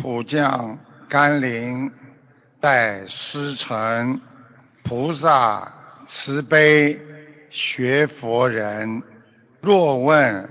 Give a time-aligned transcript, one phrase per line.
[0.00, 1.90] 普降甘霖，
[2.60, 4.20] 待师承。
[4.84, 5.72] 菩萨
[6.06, 6.98] 慈悲，
[7.50, 9.02] 学佛人。
[9.60, 10.48] 若问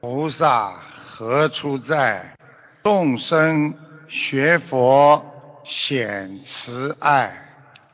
[0.00, 0.74] 菩萨
[1.06, 2.36] 何处在？
[2.82, 3.74] 众生
[4.06, 5.24] 学佛
[5.64, 7.40] 显慈爱。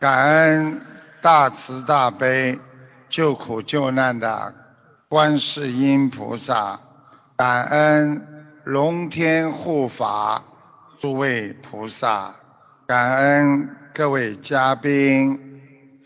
[0.01, 0.81] 感恩
[1.23, 2.59] 大慈大悲、
[3.09, 4.53] 救苦救难的
[5.09, 6.81] 观世音菩萨，
[7.37, 8.27] 感恩
[8.65, 10.43] 龙天护法
[11.01, 12.35] 诸位菩萨，
[12.87, 15.41] 感恩各位嘉宾。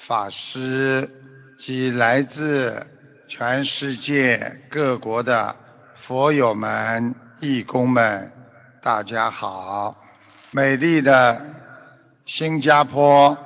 [0.07, 1.11] 法师
[1.59, 2.87] 及来自
[3.27, 5.57] 全世界各国的
[5.97, 8.31] 佛友们、义工们，
[8.85, 9.97] 大家好！
[10.53, 11.45] 美丽的
[12.25, 13.37] 新加坡，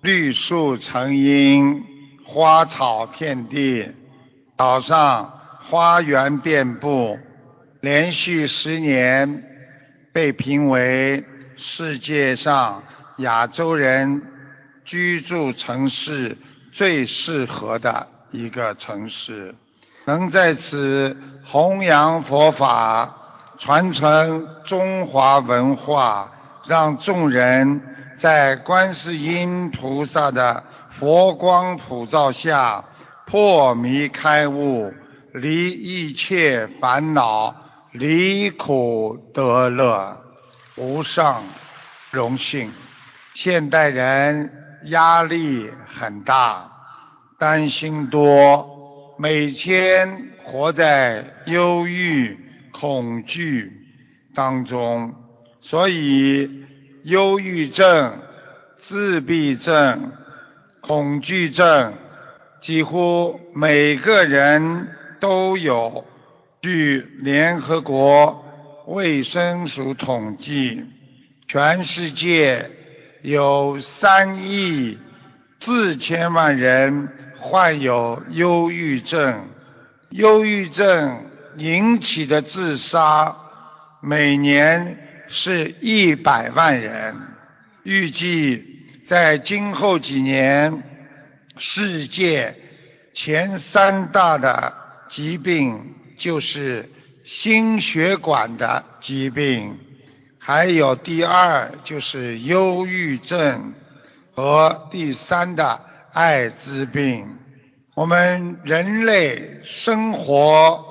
[0.00, 1.84] 绿树成荫，
[2.24, 3.92] 花草遍地，
[4.56, 7.18] 岛上花园遍布，
[7.82, 9.53] 连续十年
[10.14, 11.22] 被评为
[11.58, 12.82] 世界上
[13.18, 14.30] 亚洲人。
[14.86, 16.36] 居住城市
[16.70, 19.54] 最适合的一个城市，
[20.04, 23.16] 能在此弘扬佛法、
[23.58, 26.30] 传承中华文化，
[26.66, 27.80] 让众人
[28.14, 32.84] 在观世音菩萨的佛光普照下
[33.24, 34.92] 破迷开悟，
[35.32, 37.63] 离一切烦恼，
[37.94, 40.22] 离苦得乐，
[40.76, 41.42] 无上
[42.10, 42.70] 荣幸。
[43.32, 44.60] 现代人。
[44.88, 46.70] 压力很大，
[47.38, 52.38] 担心多，每天活在忧郁、
[52.70, 53.72] 恐惧
[54.34, 55.14] 当中，
[55.62, 56.66] 所以
[57.04, 58.18] 忧郁症、
[58.76, 60.12] 自闭症、
[60.82, 61.94] 恐惧症
[62.60, 66.04] 几乎每个人都有。
[66.64, 68.42] 据联合国
[68.86, 70.82] 卫生署统计，
[71.46, 72.70] 全世界。
[73.20, 74.98] 有三亿
[75.60, 79.46] 四千万人患有忧郁症，
[80.08, 81.26] 忧郁症
[81.58, 83.36] 引起的自杀
[84.00, 87.14] 每年是一百万人。
[87.82, 88.64] 预计
[89.06, 90.82] 在今后几年，
[91.58, 92.56] 世界
[93.12, 94.72] 前三大的
[95.10, 96.90] 疾病就是
[97.24, 99.78] 心血管的疾病。
[100.38, 103.72] 还有第二就是忧郁症
[104.34, 105.80] 和第三的
[106.12, 107.26] 艾滋病。
[107.94, 110.84] 我们人类生活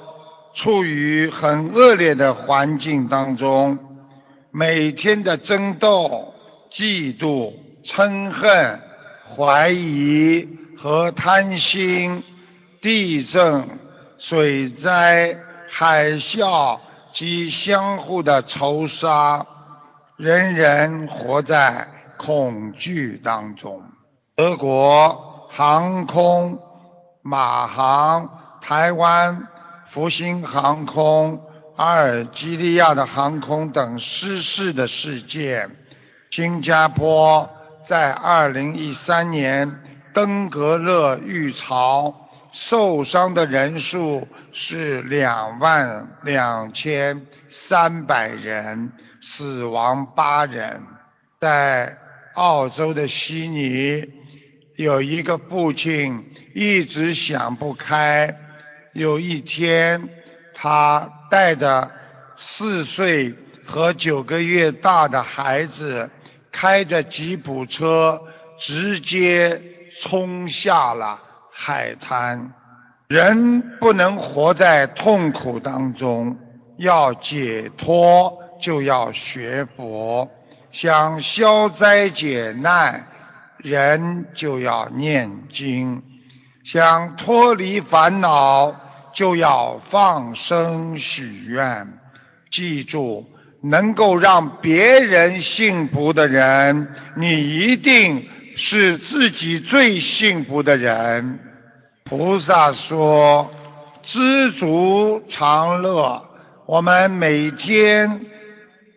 [0.56, 3.78] 处于很恶劣的环境当中，
[4.51, 6.34] 每天的争斗、
[6.72, 7.53] 嫉妒、
[7.84, 8.81] 嗔恨、
[9.35, 10.47] 怀疑
[10.78, 12.23] 和贪心，
[12.81, 13.67] 地震、
[14.23, 15.38] 水灾、
[15.69, 16.79] 海啸。
[17.13, 19.45] 及相互的仇杀，
[20.17, 23.84] 人人活在恐惧当中。
[24.35, 26.57] 德国航空、
[27.22, 29.47] 马航、台湾
[29.91, 31.40] 复兴航空、
[31.75, 35.69] 阿尔及利亚的航空等失事的事件。
[36.31, 37.47] 新加坡
[37.85, 39.84] 在二零一三年
[40.16, 42.22] 登革热浴潮。
[42.53, 48.91] 受伤的人数是两万两千三百人，
[49.22, 50.81] 死亡八人。
[51.41, 51.97] 在
[52.36, 54.06] 澳洲的悉尼，
[54.75, 58.38] 有一个父亲一直想不开。
[58.94, 60.09] 有一天，
[60.53, 61.90] 他带着
[62.38, 63.34] 四岁
[63.66, 66.08] 和九个月大的孩子，
[66.52, 68.22] 开着吉普车，
[68.59, 69.59] 直接
[70.00, 71.20] 冲下了。
[71.56, 72.52] 海滩，
[73.08, 76.38] 人不能活在痛苦当中，
[76.78, 80.30] 要解脱就要学佛，
[80.72, 83.06] 想消灾解难，
[83.58, 86.02] 人就要念经；
[86.64, 88.75] 想脱离烦恼，
[89.14, 91.88] 就要放生许愿。
[92.50, 93.30] 记住，
[93.61, 98.28] 能够让别人幸福的人，你一定。
[98.55, 101.40] 是自己最幸福的人。
[102.03, 103.50] 菩萨说
[104.03, 106.29] ：“知足常乐。”
[106.66, 108.26] 我们每天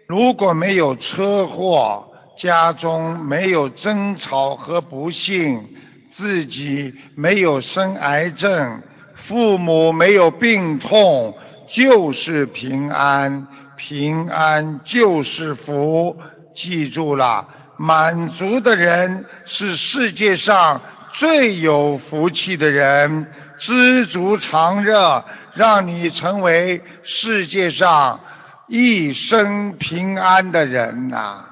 [0.06, 5.68] 如果没有车祸，家中没有争吵和不幸，
[6.10, 8.82] 自己没有生癌症，
[9.14, 11.36] 父母没有病痛，
[11.68, 13.48] 就是平安。
[13.76, 16.16] 平安就是福。
[16.54, 17.48] 记住了。
[17.76, 20.80] 满足的人是世界上
[21.12, 23.26] 最有福气的人，
[23.58, 25.24] 知足常乐，
[25.54, 28.20] 让你成为世界上
[28.68, 31.46] 一生平安的人呐、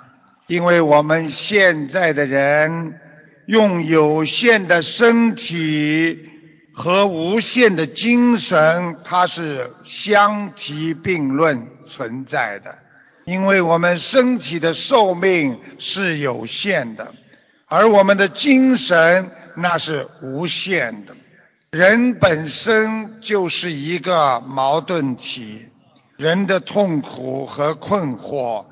[0.47, 3.00] 因为我们现在的人
[3.47, 6.31] 用有限的身体
[6.75, 12.84] 和无限的精神，它是相提并论存在的。
[13.25, 17.15] 因为我们身体的寿命是有限的，
[17.67, 21.15] 而我们的精神那是无限的。
[21.73, 25.67] 人本身就是一个矛盾体，
[26.17, 28.67] 人的痛苦和困惑，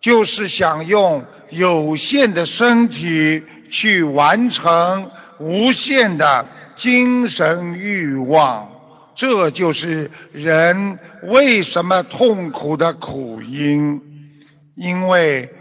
[0.00, 5.10] 就是想用有限的身体去完成
[5.40, 6.46] 无限的
[6.76, 8.70] 精神欲望，
[9.14, 14.00] 这就是人为什么痛苦的苦因。
[14.76, 15.54] 因为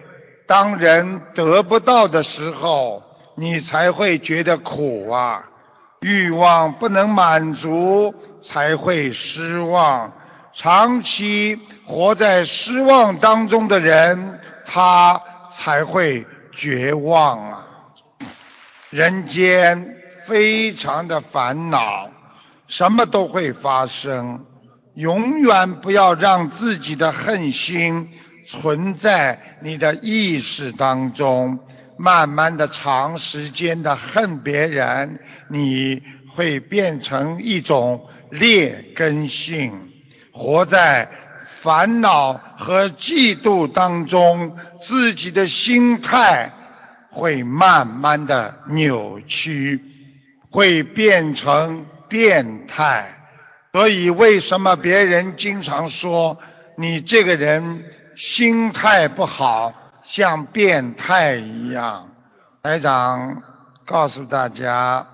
[0.47, 3.03] 当人得不到的时候，
[3.35, 5.49] 你才会觉得苦啊。
[6.01, 10.11] 欲望不能满足，才会失望。
[10.53, 15.21] 长期活在失望当中的人，他
[15.51, 17.67] 才会绝望啊。
[18.89, 19.95] 人间
[20.25, 22.09] 非常的烦恼，
[22.67, 24.45] 什么都会发生。
[24.95, 28.09] 永远不要让自己的恨心
[28.45, 31.59] 存在你的意识当中。
[31.95, 36.01] 慢慢的、长时间的恨别人，你
[36.35, 39.71] 会变成一种劣根性，
[40.31, 41.07] 活在
[41.61, 46.51] 烦恼和嫉妒当中，自己的心态
[47.11, 49.79] 会慢慢的扭曲，
[50.49, 53.17] 会变成变态。
[53.71, 56.37] 所以，为什么别人经常说
[56.77, 59.73] 你这个人心态不好？
[60.03, 62.11] 像变态一样，
[62.61, 63.41] 台长
[63.85, 65.07] 告诉大家，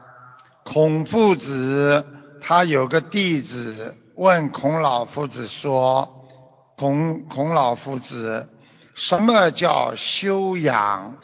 [0.65, 2.05] 孔夫子
[2.41, 6.27] 他有个弟子问孔老夫子说
[6.75, 8.49] ：“孔孔老夫子，
[8.95, 11.15] 什么叫修养？”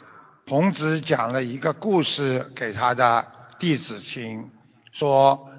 [0.48, 3.26] 孔子讲了一个故事给他的
[3.58, 4.48] 弟子听，
[4.92, 5.50] 说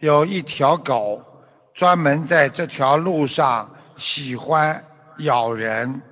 [0.00, 1.22] 有一条狗
[1.74, 4.84] 专门在这条路上喜欢
[5.18, 6.02] 咬人。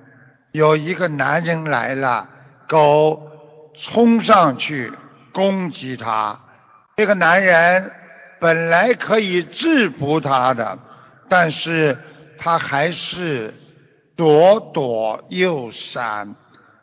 [0.51, 2.29] 有一个男人来了，
[2.67, 3.29] 狗
[3.75, 4.93] 冲上去
[5.31, 6.39] 攻击他。
[6.95, 7.91] 这个男人
[8.39, 10.77] 本来可以制服他的，
[11.27, 11.97] 但是
[12.37, 13.53] 他还是
[14.15, 16.35] 左躲右闪。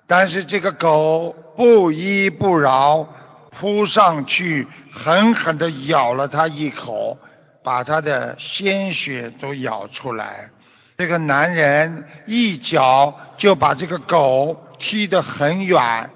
[0.08, 3.06] 但是这个狗不依不饶，
[3.50, 7.18] 扑上去狠狠地咬了他一口，
[7.62, 10.50] 把他的鲜血都咬出来。
[10.96, 16.10] 这个男人一脚就把这个狗踢得很远，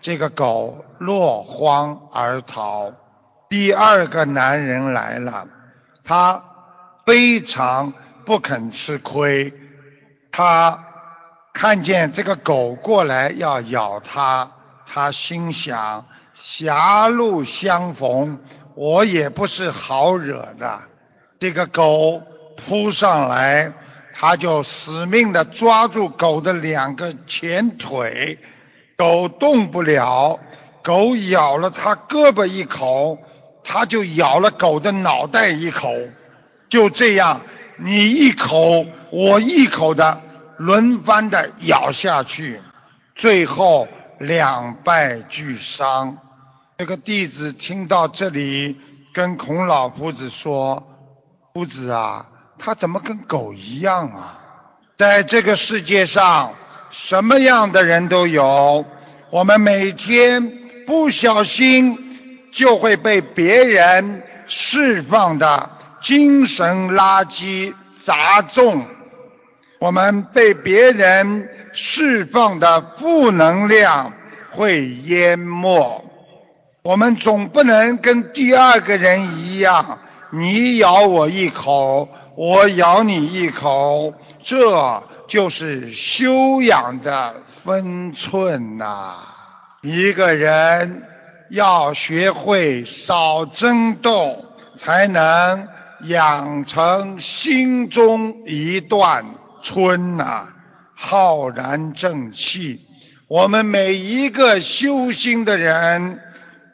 [0.00, 2.92] 这个狗落荒而逃。
[3.48, 5.46] 第二个男人来了，
[6.04, 6.42] 他
[7.04, 7.92] 非常
[8.24, 9.52] 不肯吃亏，
[10.32, 10.84] 他
[11.52, 14.50] 看见这个狗过来要咬他，
[14.86, 16.06] 他心想：
[16.42, 18.38] 狭路相逢，
[18.74, 20.80] 我也不是好惹的。
[21.38, 22.22] 这个狗
[22.56, 23.72] 扑上来。
[24.12, 28.38] 他就死命的抓住狗的两个前腿，
[28.98, 30.38] 狗动不了。
[30.82, 33.18] 狗咬了他胳膊一口，
[33.64, 35.94] 他就咬了狗的脑袋一口。
[36.68, 37.40] 就这样，
[37.78, 40.20] 你一口我一口的
[40.58, 42.60] 轮番的咬下去，
[43.14, 46.18] 最后两败俱伤。
[46.80, 48.74] 这个弟子听到这里，
[49.12, 50.82] 跟孔老夫子说
[51.52, 52.24] ：“夫子啊。”
[52.58, 54.40] 他怎么跟狗一样啊？
[54.96, 56.54] 在这个世界上，
[56.90, 58.82] 什么样的人都有。
[59.28, 60.50] 我们每天
[60.86, 65.70] 不小心就会被别人释放的
[66.00, 68.86] 精神垃圾砸中，
[69.80, 74.10] 我们被别人释放的负能量
[74.52, 76.06] 会淹没。
[76.82, 79.98] 我们总不能跟第二个人一样，
[80.32, 82.08] 你咬我一口。
[82.36, 89.16] 我咬你一口，这就是修养的分寸呐。
[89.82, 91.02] 一个人
[91.50, 94.42] 要学会少争斗，
[94.76, 95.68] 才能
[96.04, 99.26] 养成心中一段
[99.62, 100.46] 春呐，
[100.94, 102.80] 浩然正气。
[103.28, 106.20] 我们每一个修心的人，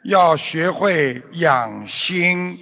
[0.07, 2.57] 要学会养心，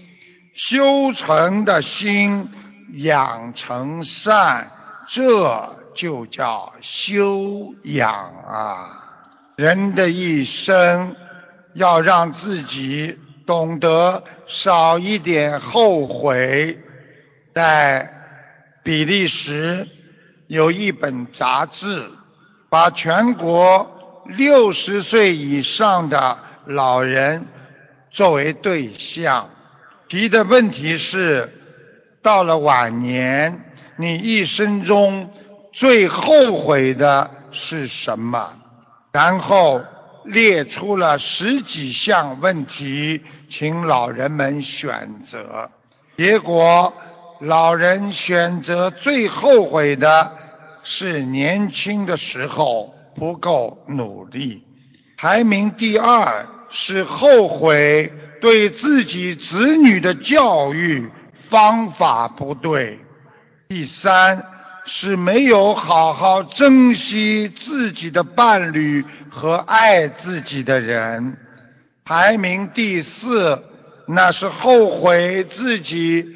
[0.53, 2.49] 修成的心。
[2.97, 4.71] 养成善，
[5.07, 8.13] 这就叫修养
[8.47, 9.03] 啊！
[9.57, 11.15] 人的一生
[11.73, 16.79] 要让自己懂得少一点后悔。
[17.53, 18.13] 在
[18.83, 19.89] 比利时
[20.47, 22.07] 有一本杂志，
[22.69, 27.45] 把全国六十岁以上的老人
[28.11, 29.49] 作为对象，
[30.07, 31.51] 提的问题是：
[32.21, 35.31] 到了晚年，你一生中
[35.73, 38.53] 最后悔的是什么？
[39.11, 39.81] 然后
[40.23, 45.69] 列出了十几项问题，请老人们选择。
[46.17, 46.93] 结果。
[47.41, 50.31] 老人选择最后悔的
[50.83, 54.63] 是年轻的时候不够努力，
[55.17, 62.99] 排名第二是后悔对自己子女的教育方法不对，
[63.67, 64.45] 第三
[64.85, 71.37] 是没有好好珍惜自己的伴侣和爱自己的人，
[72.03, 73.63] 排名第四
[74.07, 76.35] 那是后悔自己。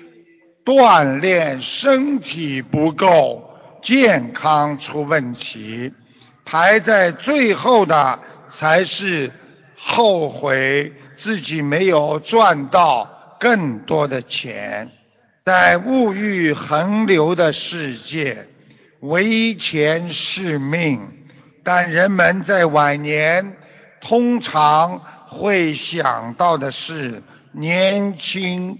[0.66, 5.92] 锻炼身体不够，健康出问题，
[6.46, 8.20] 排在最后的
[8.52, 9.32] 才是
[9.80, 14.92] 后悔自己没有赚到更多的钱。
[15.46, 18.46] 在物欲横流的世界，
[19.00, 21.00] 唯钱是命，
[21.64, 23.56] 但人们在晚年
[24.02, 28.78] 通常会想到的是年轻。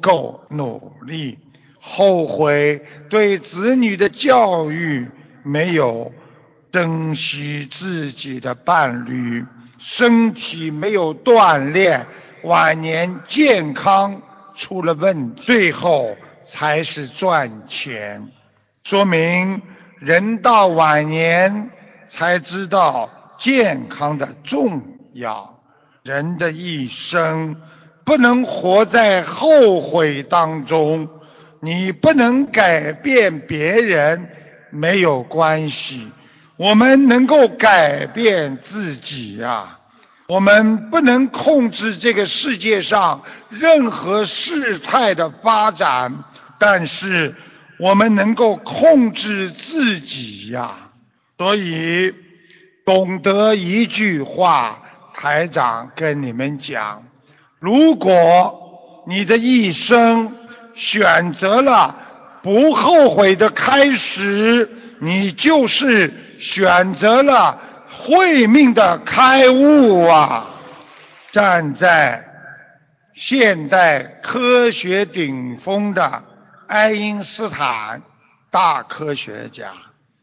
[0.00, 1.38] 够努力，
[1.80, 5.08] 后悔对子女的教育
[5.44, 6.12] 没有
[6.72, 9.46] 珍惜自己的伴侣，
[9.86, 12.06] 身体没有锻炼，
[12.42, 14.22] 晚年健康
[14.56, 18.26] 出了问，最后才是赚钱。
[18.84, 19.60] 说明
[19.98, 21.68] 人到晚年
[22.08, 25.60] 才知道健康的重要，
[26.02, 27.54] 人的一生。
[28.06, 31.08] 不能活在后悔当中，
[31.60, 34.28] 你不能改变别人，
[34.70, 36.10] 没有关系。
[36.56, 39.78] 我们能够改变自己呀。
[40.28, 46.24] 我们不能控制这个世界上任何事态的发展，
[46.58, 47.34] 但是
[47.78, 50.90] 我们能够控制自己呀。
[51.36, 52.14] 所以，
[52.86, 54.80] 懂得一句话，
[55.14, 57.02] 台长跟你们讲。
[57.58, 60.32] 如果你的一生
[60.74, 61.96] 选择了
[62.42, 64.70] 不后悔的开始，
[65.00, 70.50] 你就是选择了慧命的开悟啊！
[71.30, 72.24] 站在
[73.14, 76.22] 现代科学顶峰的
[76.66, 78.02] 爱因斯坦，
[78.50, 79.72] 大科学家，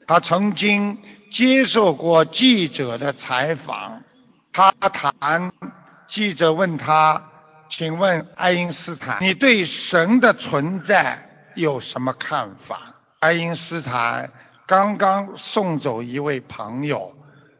[0.07, 0.97] 他曾经
[1.31, 4.03] 接受过记者的采访，
[4.53, 5.51] 他谈，
[6.07, 7.23] 记者问他。
[7.69, 12.95] 请问爱因斯坦，你对神的存在有什么看法？
[13.21, 14.29] 爱因斯坦
[14.67, 17.13] 刚刚送走一位朋友，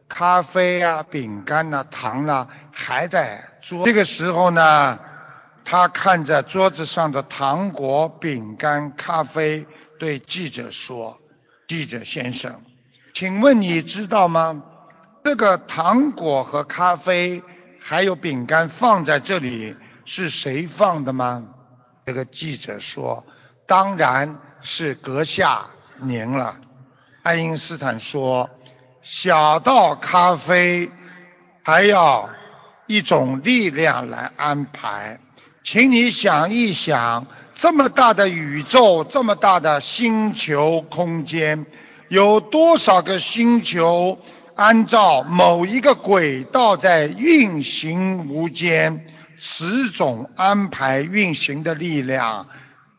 [0.08, 3.84] 咖啡啊、饼干啊、糖啊还在桌。
[3.84, 4.98] 这个时候呢，
[5.64, 9.66] 他看着桌子上的糖果、饼干、咖啡，
[9.98, 11.18] 对记者说
[11.68, 12.62] ：“记者先生，
[13.14, 14.62] 请问你知道吗？
[15.22, 17.42] 这个糖果和咖啡
[17.78, 21.44] 还有饼干放在这里。”是谁放的吗？
[22.04, 23.24] 这个记者说
[23.68, 25.66] ：“当然是阁下
[26.00, 26.56] 您了。”
[27.22, 28.50] 爱因斯坦说
[29.02, 30.90] ：“小到咖啡，
[31.62, 32.28] 还要
[32.86, 35.20] 一种力量来安排。
[35.62, 41.64] 请你想一想，这么大的宇宙，这么大的星球空间，
[42.08, 44.18] 有多少个星球
[44.56, 49.06] 按照某一个轨道在运行无间？”
[49.44, 52.46] 此种安排运行的力量，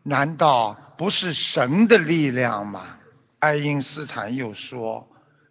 [0.03, 2.81] 难道不是神的力量吗？
[3.43, 5.05] 爱因斯坦又说：“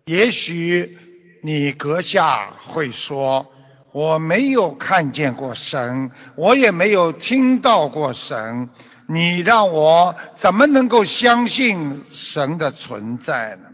[0.07, 0.97] 也许
[1.43, 3.53] 你阁下会说，
[3.93, 8.71] 我没有看见过神，我也没有听到过神，
[9.07, 13.69] 你让我怎么能够相信神的存在呢？”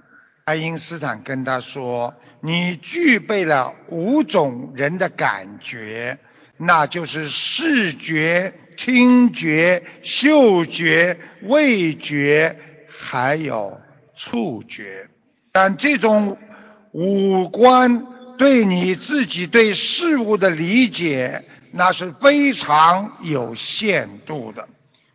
[0.47, 6.19] 爱因斯坦跟他说：“你具备了五种人的感觉。”
[6.59, 12.57] 那就是视觉、听觉、嗅觉、味觉，
[12.89, 13.81] 还有
[14.19, 15.09] 触觉。
[15.53, 16.37] 但这种
[16.93, 18.05] 五官
[18.37, 24.69] 对你自己对事物的理解，那是非常有限度的。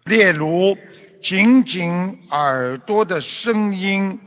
[0.05, 0.75] 例如，
[1.21, 4.19] 仅仅耳朵的声音，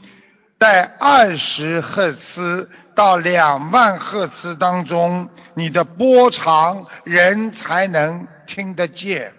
[0.61, 2.71] 在二十赫兹。
[2.97, 9.35] 到两万赫兹当中，你的波长人才能听得见。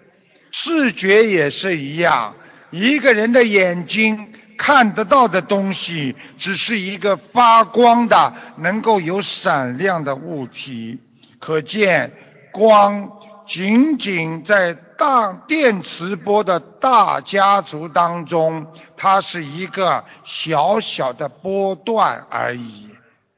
[0.52, 2.36] 视觉也是一样，
[2.70, 10.98] 一个人的眼睛看得到的东西，只是一个发光的、能够有闪亮的物体。
[11.38, 12.12] 可见，
[12.52, 13.10] 光
[13.46, 22.88] 仅仅在大电磁波的大家族当中，它是一个小小的波段而已。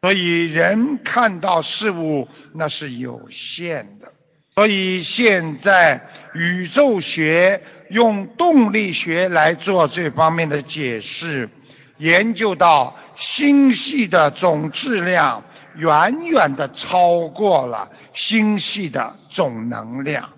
[0.01, 4.11] 所以，人看到事物那是有限的。
[4.55, 11.51] 所以，现在宇宙学用动力学来做这方面的解释，
[11.99, 15.43] 研究到星系的总质量
[15.77, 20.31] 远远的超过了星系的总能量。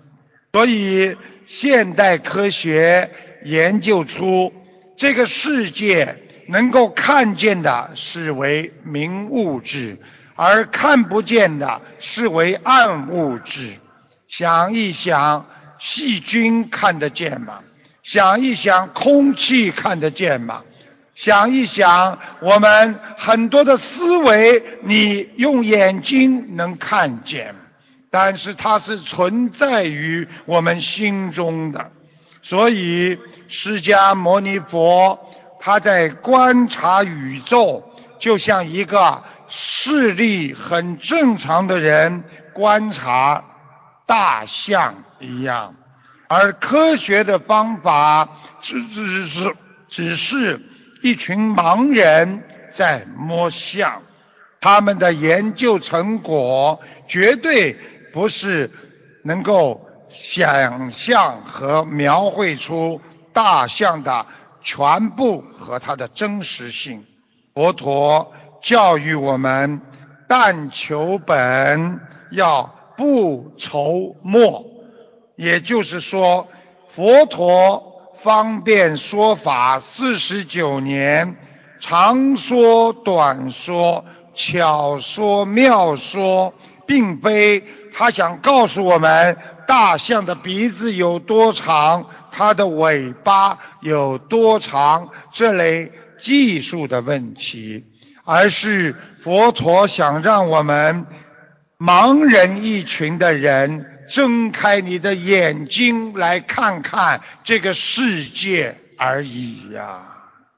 [0.51, 3.09] 所以，现代科学
[3.45, 4.53] 研究出
[4.97, 6.19] 这个世界。
[6.45, 9.97] 能够看见的视为明物质，
[10.35, 13.75] 而看不见的视为暗物质。
[14.27, 15.45] 想一想，
[15.83, 17.59] 细菌看得见吗？
[18.03, 20.63] 想一想，空气看得见吗？
[21.13, 27.53] 想一想，我们很多的思维，你用眼睛能看见，
[28.09, 31.91] 但是它是存在于我们心中的。
[32.41, 35.19] 所以，释迦牟尼佛。
[35.65, 37.81] 他在观察宇宙，
[38.19, 43.41] 就像一个视力很正常的人观察
[44.05, 45.75] 大象一样，
[46.27, 48.27] 而科学的方法
[48.61, 49.55] 只只是
[49.87, 50.61] 只是
[51.01, 54.01] 一群盲人在摸象，
[54.61, 57.73] 他们的研究成果绝对
[58.13, 58.71] 不是
[59.23, 63.01] 能够想象和描绘出
[63.33, 64.25] 大象的。
[64.65, 67.05] 全部和它的真实性，
[67.53, 68.31] 佛陀
[68.61, 69.81] 教育我们：
[70.29, 71.99] 但求本，
[72.31, 74.65] 要不愁末。
[75.35, 76.47] 也就是说，
[76.95, 81.35] 佛陀方便说法四十九年，
[81.79, 86.53] 长说短说，巧说妙说，
[86.85, 92.05] 并非他想告诉我们大象的鼻子有多长。
[92.35, 95.09] 它的尾巴有多长？
[95.31, 97.83] 这类技术的问题，
[98.23, 101.05] 而是佛陀想让我们
[101.85, 109.99] 盲人一群的人睁开你的眼睛来看看这个世界而已呀。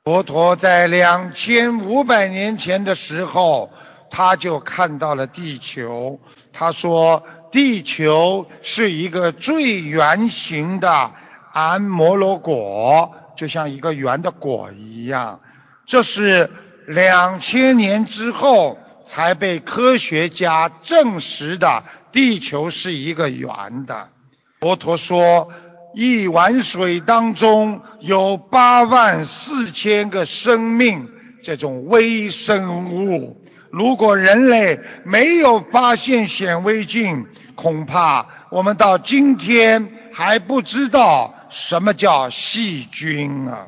[0.04, 3.72] 佛陀在两千五百年前的时候，
[4.12, 6.20] 他就看到了地球。
[6.54, 11.12] 他说，地球是一个最圆形的。
[11.52, 15.40] 安摩罗果就像一个圆的果一样，
[15.88, 16.52] 这是
[16.86, 21.84] 两千年之后才被科学家证实的。
[22.12, 24.10] 地球是一个圆的。
[24.62, 25.52] 佛陀说，
[25.94, 31.08] 一碗水当中有八万四千个生命，
[31.44, 33.42] 这种微生物。
[33.72, 41.34] 如果人类没有发现显微镜，恐怕我们到今天还不知道。
[41.50, 43.68] 什么叫细菌啊？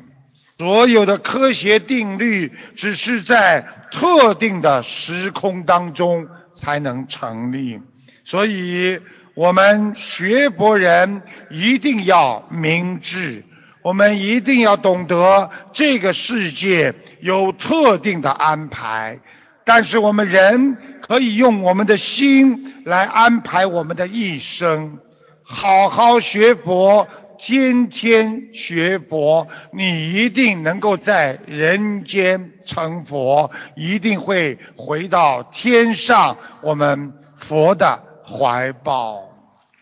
[0.58, 7.80] 所有的科学定律只是在特定的时空当中才能成立，
[8.24, 8.98] 所以
[9.34, 13.44] 我们学佛人一定要明智，
[13.82, 19.20] 我们一定要懂得这个世界有特定的安排，
[19.64, 24.98] 但是我们人可以用我们的心来安排我们的一生，
[25.44, 27.06] 好好学佛。
[27.38, 39.22] 天天学佛，你一定能够在人间成佛，一定会回到天上我们佛的怀抱。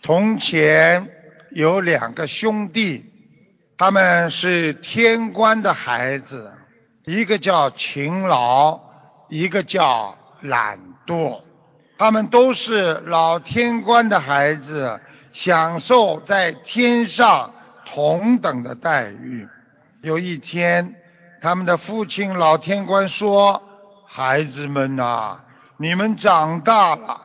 [0.02, 1.08] 从前
[1.50, 3.04] 有两个兄弟，
[3.78, 6.52] 他们是天官的孩子，
[7.06, 8.78] 一个叫勤劳，
[9.28, 11.40] 一个叫懒惰。
[11.98, 15.00] 他们都是老天官的孩子。
[15.38, 17.52] 享受在天上
[17.84, 19.46] 同等的待遇。
[20.00, 20.94] 有一天，
[21.42, 23.62] 他们的父亲老天官说
[24.08, 25.40] ：“孩子们呐，
[25.76, 27.20] 你们长大了，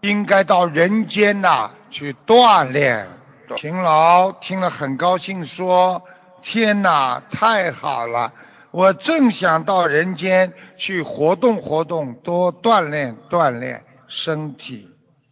[0.00, 3.08] 应该到人间呐去锻炼。”
[3.56, 6.04] 勤劳听了很高兴，说
[6.42, 8.32] ：“天哪，太好了！
[8.70, 14.88] 我正想到人间去活动活动，多锻炼锻炼身体。”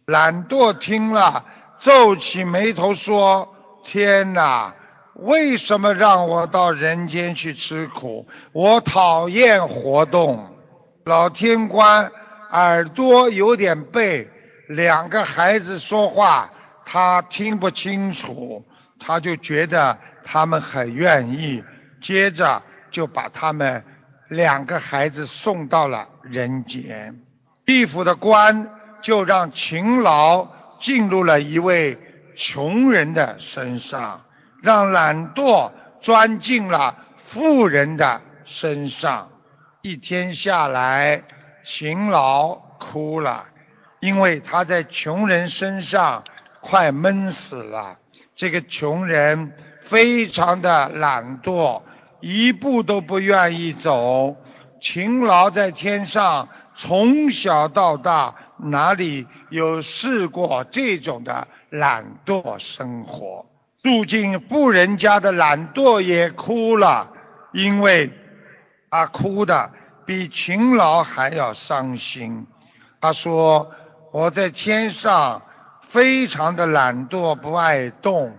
[0.07, 1.45] 懒惰听了。
[1.85, 4.73] 皱起眉头说：“天哪，
[5.13, 8.27] 为什么让我到人间去吃苦？
[8.53, 10.55] 我讨厌活动。”
[11.05, 12.11] 老天官
[12.49, 14.27] 耳朵有点背，
[14.67, 16.49] 两个孩子说话
[16.87, 18.65] 他听不清楚，
[18.99, 21.63] 他就觉得他们很愿意，
[22.01, 23.83] 接着就把他们
[24.27, 27.21] 两个孩子送到了人间。
[27.63, 28.71] 地府的官
[29.03, 30.47] 就让勤劳
[30.79, 31.97] 进入了一位
[32.35, 34.23] 穷人的身上，
[34.61, 39.29] 让懒惰钻进了富人的身上。
[39.81, 41.23] 一天下来，
[41.63, 43.45] 勤劳哭了，
[43.99, 46.23] 因为他在穷人身上
[46.61, 47.97] 快闷死了。
[48.35, 51.83] 这个穷人非常的懒惰，
[52.19, 54.35] 一步都不愿意走。
[54.81, 63.45] 勤劳在天上，从小到大哪里有试过这种的懒惰生活？
[63.81, 67.11] 住进富人家的懒惰也哭了，
[67.53, 68.11] 因为
[68.89, 69.71] 他哭的
[70.05, 72.45] 比勤劳还要伤心。
[73.01, 73.71] 他说
[74.13, 75.41] ：“我在天上。”
[75.87, 78.35] 非常的懒惰，不爱动，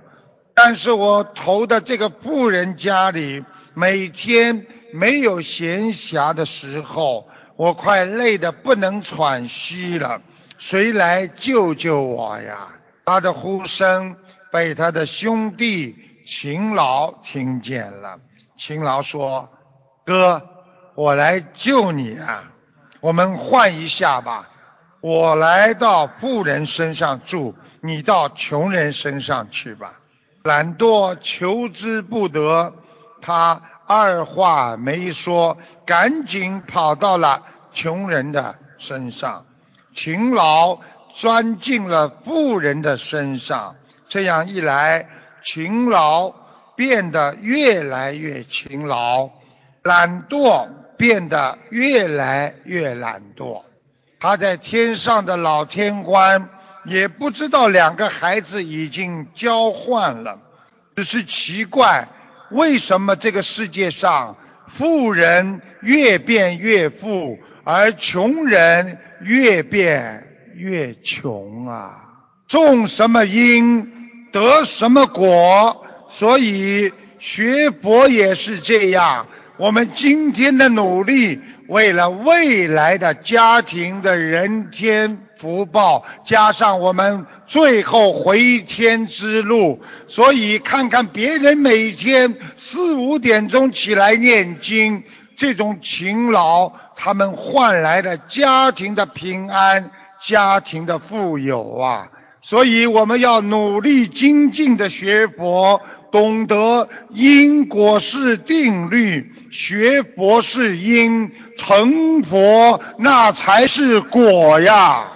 [0.53, 10.21] 但是我投的这个富人家里，每天没有闲暇的时候，我快累得不能喘息了，
[10.59, 12.69] 谁来救救我呀？
[13.05, 14.17] 他的呼声
[14.51, 18.19] 被他的兄弟勤劳听见了，
[18.57, 19.49] 勤劳说
[20.05, 20.43] ：“哥，
[20.95, 22.45] 我来救你啊，
[23.01, 24.51] 我们换一下吧。”
[25.03, 30.01] 我来到富人身上住，你到穷人身上去吧。
[30.43, 32.75] 懒惰求之不得，
[33.21, 37.43] 他二话没说，赶紧跑到了
[37.73, 39.46] 穷人的身上。
[39.97, 40.79] 勤劳
[41.15, 43.75] 钻进了富人的身上，
[44.09, 45.09] 这样一来，
[45.43, 46.35] 勤劳
[46.77, 49.31] 变得越来越勤劳，
[49.83, 53.63] 懒惰变得越来越懒惰。
[54.21, 56.51] 他在天上的老天官
[56.85, 60.39] 也不知道两个孩子已经交换了，
[60.95, 62.07] 只是奇怪，
[62.51, 64.37] 为什么这个世界上
[64.69, 72.03] 富人越变越富，而穷人越变越穷啊？
[72.47, 73.87] 种什么因
[74.33, 79.27] 得什么果，所以学佛也是这样。
[79.57, 81.41] 我们今天的努力。
[81.69, 95.03] 为了未来的家庭的人天福报，加上我们最后回天之路，所以看看别人每天四五点钟起来念经，
[95.35, 102.09] 这种勤劳，他们换来的家庭的平安、家庭的富有啊！
[102.43, 105.81] 所以我们要努力精进的学佛。
[106.13, 115.09] 懂得因果是定律，学佛是因，成佛那才是果呀。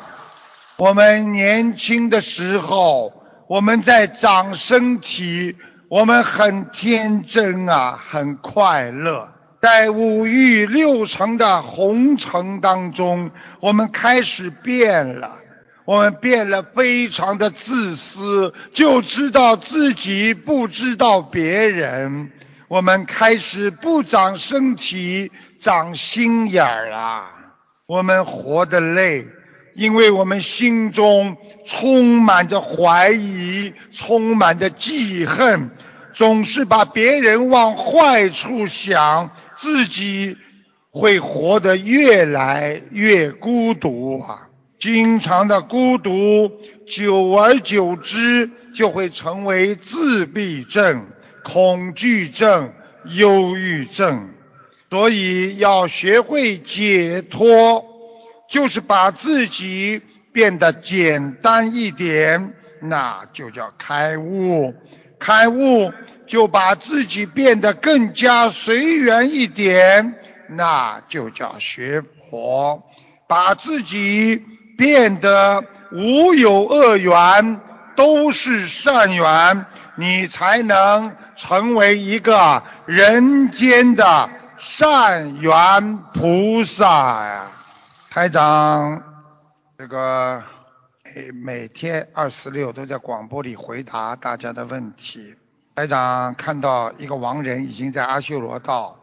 [0.76, 3.12] 我们年轻的时候，
[3.48, 5.56] 我们在长身体，
[5.88, 9.28] 我们很天真啊，很快乐。
[9.60, 15.36] 在五欲六尘的红尘当中，我们开始变了。
[15.84, 22.30] 我们变了，非常的自私，就知道自己，不知道别人。
[22.68, 27.30] 我们开始不长身体，长心眼儿啊！
[27.86, 29.26] 我们活得累，
[29.74, 35.70] 因为我们心中充满着怀疑，充满着记恨，
[36.12, 39.28] 总是把别人往坏处想，
[39.60, 40.38] 自己
[40.90, 44.48] 会活得越来越孤独啊！
[44.78, 46.50] 经常的孤独，
[46.88, 51.06] 久而久之就会成为自闭症、
[51.44, 52.72] 恐惧症、
[53.04, 54.30] 忧郁症。
[54.88, 57.84] 所以要学会解脱，
[58.48, 60.00] 就是把自己
[60.32, 64.74] 变得简单一点，那就叫开悟。
[65.18, 65.92] 开悟
[66.30, 70.14] 就把自己变得更加随缘一点，
[70.48, 72.82] 那就叫学佛，
[73.26, 74.42] 把自己。
[74.80, 75.62] 变得
[75.92, 77.60] 无有恶缘，
[77.94, 79.66] 都是善缘，
[79.96, 87.52] 你才能成为一个人间的善缘菩萨呀！
[88.08, 89.02] 台长，
[89.76, 90.42] 这个
[91.04, 95.34] 每每天二十六都在广播里回答大家的问题。
[95.74, 98.98] 台长看到一个亡人已经在阿修罗道，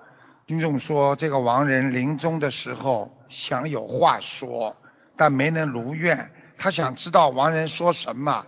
[0.45, 4.75] 听众说这个亡人临终的时候想有话说。
[5.19, 8.45] 但没能如愿，他想知道亡人说什么，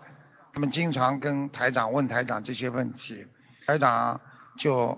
[0.54, 3.26] 他们经常跟台长问台长这些问题，
[3.66, 4.22] 台长
[4.56, 4.96] 就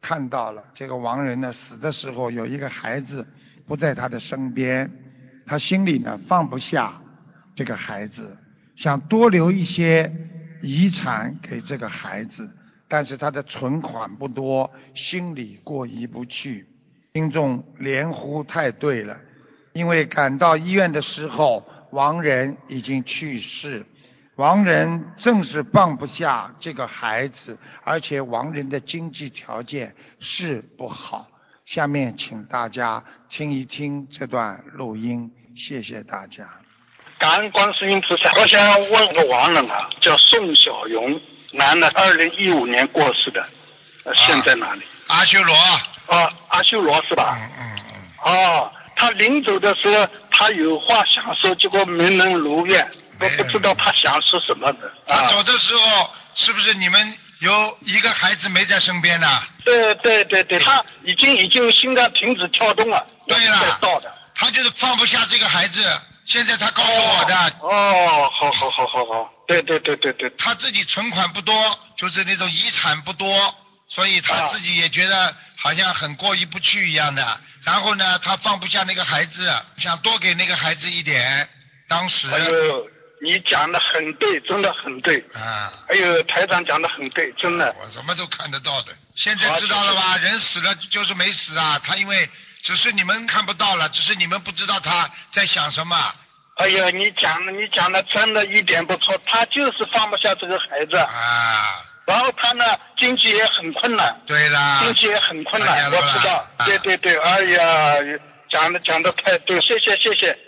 [0.00, 3.24] 看到了这个亡人呢死的时候有一个孩子
[3.64, 4.90] 不在他的身边，
[5.46, 7.00] 他心里呢放不下
[7.54, 8.36] 这个孩子，
[8.74, 10.12] 想多留一些
[10.64, 12.50] 遗产给这个孩子。
[12.86, 16.66] 但是他的存款不多，心里过意不去。
[17.12, 19.18] 听众连呼太对了，
[19.72, 23.86] 因为赶到医院的时候，亡人已经去世，
[24.36, 31.28] 亡人正是放不下这个孩子，而且亡人的经济条件是不好。
[31.64, 36.48] 下面请大家听一听这段录音，谢谢大家。
[37.18, 41.20] 感恩观世音菩萨，我想问个亡人啊，叫宋小荣，
[41.52, 43.46] 男的，二零一五年过世的，
[44.04, 44.82] 呃，现在哪里？
[45.06, 45.54] 阿修罗。
[46.06, 47.38] 啊，阿修罗是吧？
[47.38, 48.34] 嗯嗯嗯。
[48.34, 52.86] 哦，他临走的时候，他有话想说，结果没能如愿，
[53.20, 54.92] 我不知道他想说什么的。
[55.06, 59.26] 他走的时候，是不是你们有一个孩子没在身边呢？
[59.64, 63.06] 对对对对，他已经已经心脏停止跳动了。
[63.26, 63.78] 对了。
[63.80, 64.12] 到的。
[64.34, 65.82] 他就是放不下这个孩子。
[66.26, 73.54] 现在他告诉我的哦，好好好好好，对对对对对，他自己存款不多，就是那种遗产不多，
[73.88, 77.40] 所以他自己也觉得好像很过意不去一样的。
[77.62, 81.48] 然后呢，他放不下那个孩子，想多给那个孩子一点。
[81.88, 82.88] 当时，哎呦，
[83.22, 85.18] 你讲的很对，真的很对。
[85.34, 85.70] 啊。
[85.88, 87.74] 哎呦，台长讲的很对，真的。
[87.78, 88.92] 我什么都看得到的。
[89.14, 90.16] 现在知道了吧？
[90.16, 92.30] 人死了就是没死啊，他因为。
[92.64, 95.94] 只是你们看不到了，只是你们不知道他在想什么。
[96.56, 100.96] 哎呀，你讲的你讲的真的一点不错，他就是放不下这个孩子。
[100.96, 101.84] 啊。
[102.06, 102.64] 然后他呢，
[102.96, 104.18] 经济也很困难。
[104.26, 104.80] 对啦。
[104.82, 106.46] 经济也很困难，我知道。
[106.64, 110.38] 对对对，哎呀，讲的讲的太对，谢谢谢谢。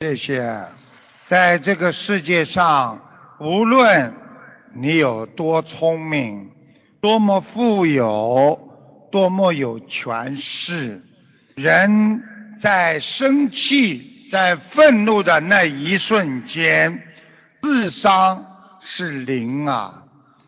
[0.00, 0.68] 谢谢。
[1.26, 3.00] 在这个世界上，
[3.40, 4.14] 无论
[4.76, 6.50] 你有多聪明，
[7.00, 8.58] 多么富有，
[9.10, 11.02] 多么有权势。
[11.54, 12.22] 人
[12.60, 17.02] 在生气、在愤怒的那一瞬间，
[17.62, 18.44] 智商
[18.80, 20.02] 是零啊！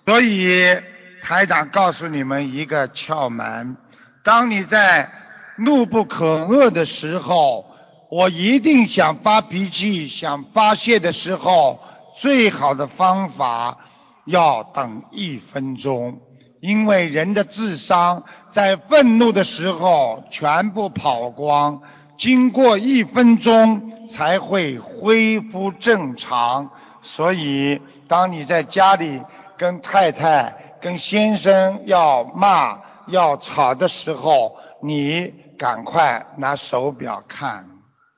[0.04, 0.76] 所以
[1.22, 3.76] 台长告诉你们一个窍门：
[4.24, 5.10] 当你在
[5.56, 7.72] 怒不可遏的时候，
[8.10, 11.80] 我一定想发脾气、想发泄的时候，
[12.16, 13.78] 最好的方法
[14.24, 16.20] 要等一分钟，
[16.66, 18.24] 因为人的智商。
[18.50, 21.80] 在愤怒的时候，全部跑光，
[22.16, 26.70] 经过一分钟才会恢复正常。
[27.02, 29.22] 所以，当你在家里
[29.58, 37.68] 跟太太、跟先生要骂、要吵的时候，你赶快拿手表看，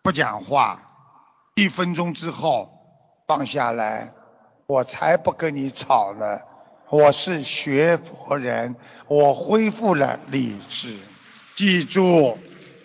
[0.04, 0.80] 不讲话，
[1.56, 2.70] 一分钟之后
[3.26, 4.12] 放下来，
[4.68, 6.38] 我才不跟你吵呢。
[6.90, 8.74] 我是学佛人，
[9.08, 10.96] 我恢复了理智。
[11.54, 12.38] 记住，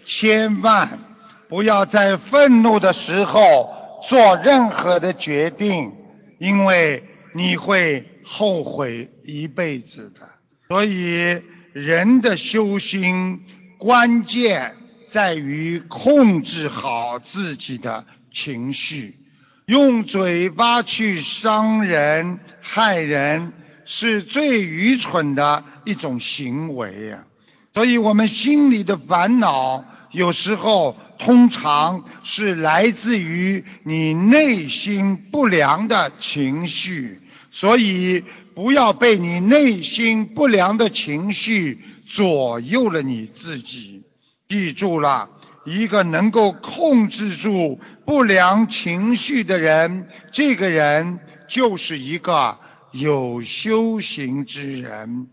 [0.05, 0.99] 千万
[1.47, 5.93] 不要在愤怒的时候做任何的决定，
[6.37, 7.01] 因为
[7.33, 10.29] 你会后悔一辈子的。
[10.67, 13.41] 所以，人的修心
[13.77, 14.75] 关键
[15.07, 19.17] 在于控制好自己的情绪，
[19.65, 23.53] 用嘴巴去伤人、害人。
[23.85, 27.25] 是最愚蠢的一种行为呀，
[27.73, 38.23] 所以我们心里的烦恼有时候通常是来自于你内心不良的情绪，所以
[38.55, 44.03] 不要被你内心不良的情绪左右了你自己。
[44.47, 45.29] 记住了，
[45.65, 52.59] 一个能够控制住不良情绪的人，这个人就是一个。
[52.93, 55.27] 有修行之人，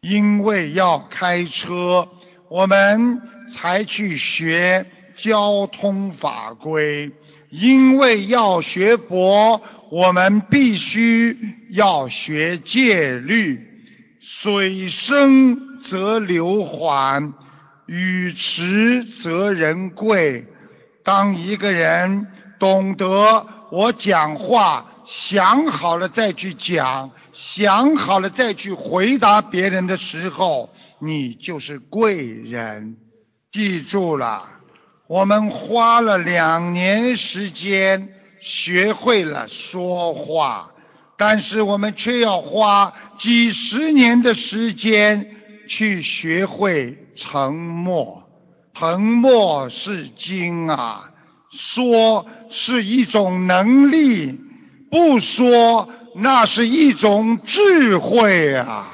[0.00, 2.08] 因为要开车，
[2.48, 3.20] 我们
[3.50, 7.10] 才去学交通法规；
[7.50, 11.36] 因为要学佛，我们必须
[11.70, 13.66] 要学戒律。
[14.20, 17.34] 水深则流缓，
[17.86, 20.46] 雨迟则人贵。
[21.02, 22.28] 当一个人
[22.60, 24.89] 懂得我讲话。
[25.12, 30.70] 想好了再去讲，想好了再去回答别人的时候，
[31.00, 32.96] 你就是贵人。
[33.50, 34.44] 记住了，
[35.08, 40.70] 我们花了两年时间学会了说话，
[41.18, 45.28] 但是我们却要花几十年的时间
[45.68, 48.22] 去学会沉默。
[48.74, 51.10] 沉默是金啊，
[51.50, 54.38] 说是一种能力。
[54.90, 58.88] 不说，那是一种智慧啊！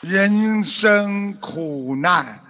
[0.00, 2.40] 人生苦难，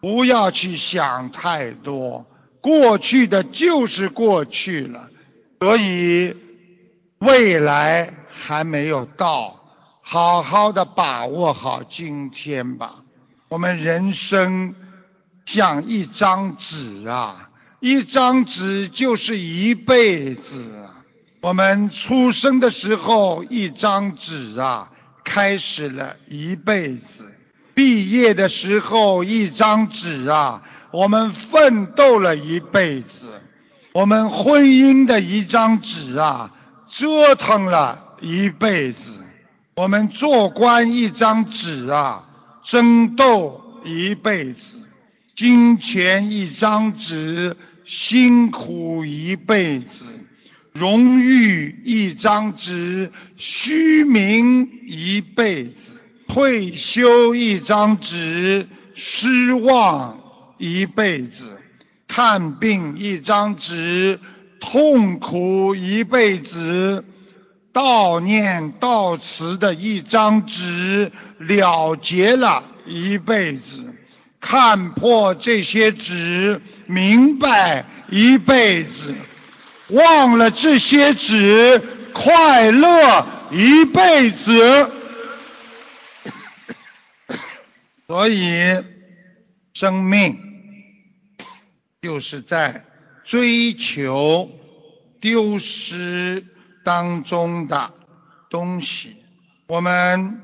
[0.00, 2.24] 不要去想太多，
[2.60, 5.08] 过去的就是过去了，
[5.58, 6.36] 所以
[7.18, 9.60] 未来还没有到，
[10.00, 13.02] 好好的把握好今天吧。
[13.48, 14.76] 我们人生
[15.44, 20.81] 像一张纸啊，一张纸就是一辈子。
[21.42, 24.88] 我们出生的时候一张纸啊，
[25.24, 27.24] 开始了一辈子；
[27.74, 33.26] 毕业的时候一张纸啊，我们奋斗了一辈子；
[33.92, 36.52] 我们婚姻的一张纸啊，
[36.86, 39.10] 折腾了一辈子；
[39.74, 42.24] 我们做官一张纸啊，
[42.62, 44.76] 争斗一辈子；
[45.34, 50.04] 金钱一张纸，辛苦一辈子。
[50.72, 60.18] 荣誉一张纸，虚名一辈子；退休一张纸，失望
[60.56, 61.44] 一辈子；
[62.08, 64.18] 看病一张纸，
[64.60, 67.02] 痛苦一辈子；
[67.72, 73.82] 悼念悼词的一张纸，了结了一辈子；
[74.40, 79.14] 看破这些纸，明白一辈子。
[79.92, 81.80] 忘了这些纸，
[82.12, 84.90] 快乐一辈子。
[88.08, 88.84] 所以，
[89.74, 90.38] 生命
[92.02, 92.84] 就是在
[93.24, 94.50] 追求
[95.20, 96.44] 丢失
[96.84, 97.92] 当中的
[98.50, 99.16] 东西。
[99.66, 100.40] 我们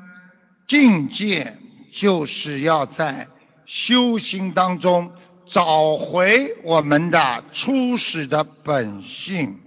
[0.66, 1.58] 境界
[1.92, 3.28] 就是要在
[3.66, 5.12] 修行当中。
[5.48, 9.58] 找回我们的初始的本性。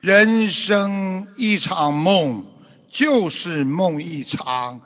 [0.00, 2.44] 人生一场梦，
[2.90, 4.80] 就是梦一场。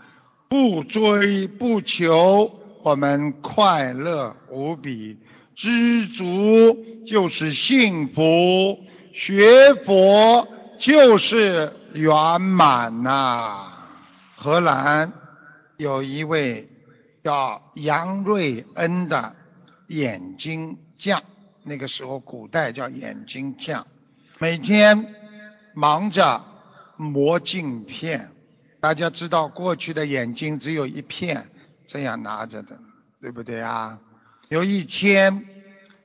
[0.48, 5.18] 不追不求，我们快乐无比。
[5.56, 8.78] 知足就是幸福。
[9.12, 10.46] 学佛
[10.78, 13.72] 就是圆满呐。
[14.36, 15.12] 荷兰
[15.78, 16.68] 有一位
[17.24, 19.34] 叫杨瑞恩的。
[19.88, 21.22] 眼睛匠，
[21.62, 23.86] 那个时候古代叫眼睛匠，
[24.38, 25.14] 每天
[25.74, 26.44] 忙着
[26.96, 28.30] 磨镜片。
[28.80, 31.48] 大家知道，过去的眼睛只有一片，
[31.86, 32.78] 这样拿着的，
[33.20, 33.98] 对不对啊？
[34.48, 35.44] 有一天，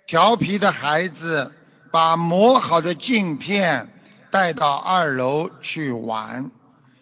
[0.07, 1.51] 调皮的孩子
[1.91, 3.87] 把磨好的镜片
[4.31, 6.49] 带到二楼去玩。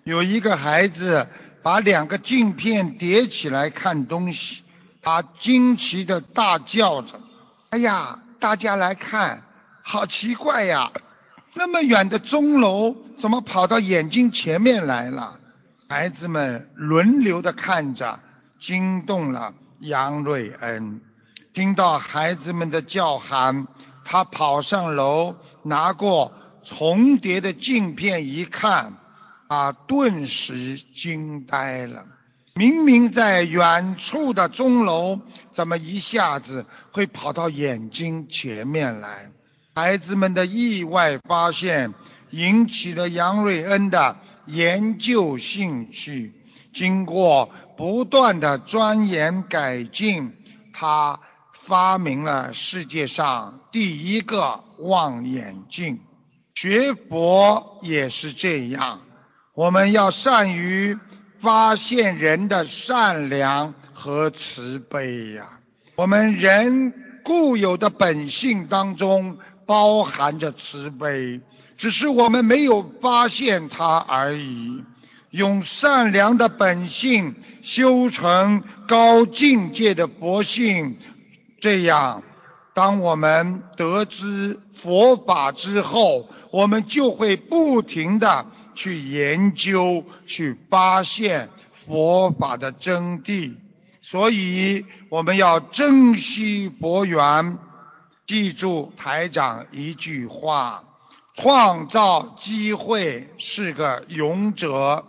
[0.03, 1.27] 有一个孩子
[1.61, 4.63] 把两个镜片叠起来看东西。
[5.01, 7.19] 他惊奇的大叫着
[7.71, 9.43] ：“哎呀，大家来看，
[9.83, 10.91] 好奇怪呀！
[11.55, 15.39] 那么远的钟楼，怎么跑到眼睛前面来了？”
[15.89, 18.19] 孩子们轮流的看着，
[18.59, 21.01] 惊动了杨瑞恩。
[21.53, 23.67] 听到孩子们的叫喊，
[24.05, 26.31] 他跑上楼，拿过
[26.63, 28.93] 重叠的镜片一看，
[29.47, 32.05] 啊，顿时惊呆了。
[32.59, 39.31] 明明在远处的钟楼，怎么一下子会跑到眼睛前面来？
[39.73, 41.93] 孩子们的意外发现
[42.31, 46.33] 引起了杨瑞恩的研究兴趣。
[46.73, 50.33] 经过不断的钻研改进，
[50.73, 51.17] 他
[51.61, 56.01] 发明了世界上第一个望远镜。
[56.55, 58.99] 学佛也是这样，
[59.53, 60.99] 我们要善于。
[61.41, 65.59] 发现人的善良和慈悲呀，
[65.95, 71.41] 我们人固有的本性当中包含着慈悲，
[71.77, 74.83] 只是我们没有发现它而已。
[75.29, 80.97] 用善良的本性修成高境界的佛性，
[81.59, 82.23] 这样，
[82.73, 88.47] 当我们得知佛法之后，我们就会不停的。
[88.79, 91.49] 去研究、去发现
[91.85, 93.55] 佛法的真谛，
[94.01, 97.57] 所以我们要珍惜佛缘。
[98.25, 100.85] 记住台长一句话：
[101.35, 105.03] 创造机会是个勇者，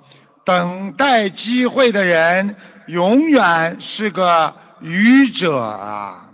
[0.44, 2.56] 等待机会的人
[2.88, 6.26] 永远是个愚者啊！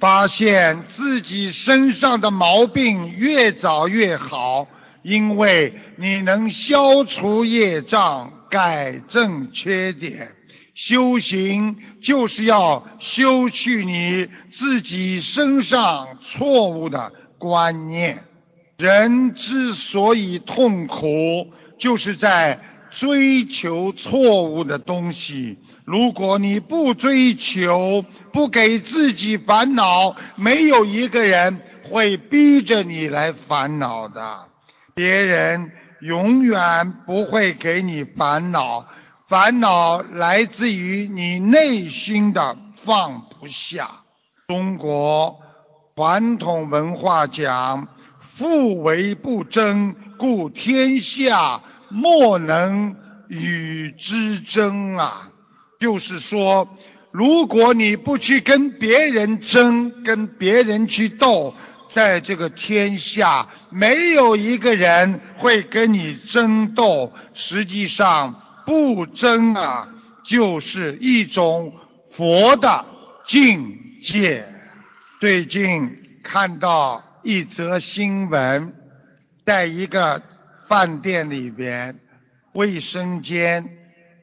[0.00, 4.66] 发现自己身上的毛病越早越好。
[5.02, 10.32] 因为你能消除业障，改正缺点，
[10.74, 18.24] 修行就是要修去你自己身上错误的观念。
[18.78, 25.58] 人之所以痛苦，就是在追求错误的东西。
[25.84, 34.51] 如果你不追求，不给自己烦恼，没有一个人会逼着你来烦恼的。
[34.94, 38.86] 别人永远不会给你烦恼，
[39.28, 44.02] 烦恼来自于你内心的放不下。
[44.48, 45.38] 中国
[45.96, 47.88] 传统文化讲
[48.36, 52.96] “富为不争，故天下莫能
[53.28, 55.30] 与之争”啊，
[55.80, 56.68] 就是说，
[57.10, 61.54] 如果你不去跟别人争，跟别人去斗。
[61.92, 67.12] 在这个天下，没有一个人会跟你争斗。
[67.34, 69.88] 实际上，不争啊，
[70.24, 71.74] 就是一种
[72.16, 72.86] 佛的
[73.26, 74.48] 境界。
[75.20, 78.72] 最近看到一则新闻，
[79.44, 80.22] 在一个
[80.68, 82.00] 饭店里边，
[82.54, 83.68] 卫生间，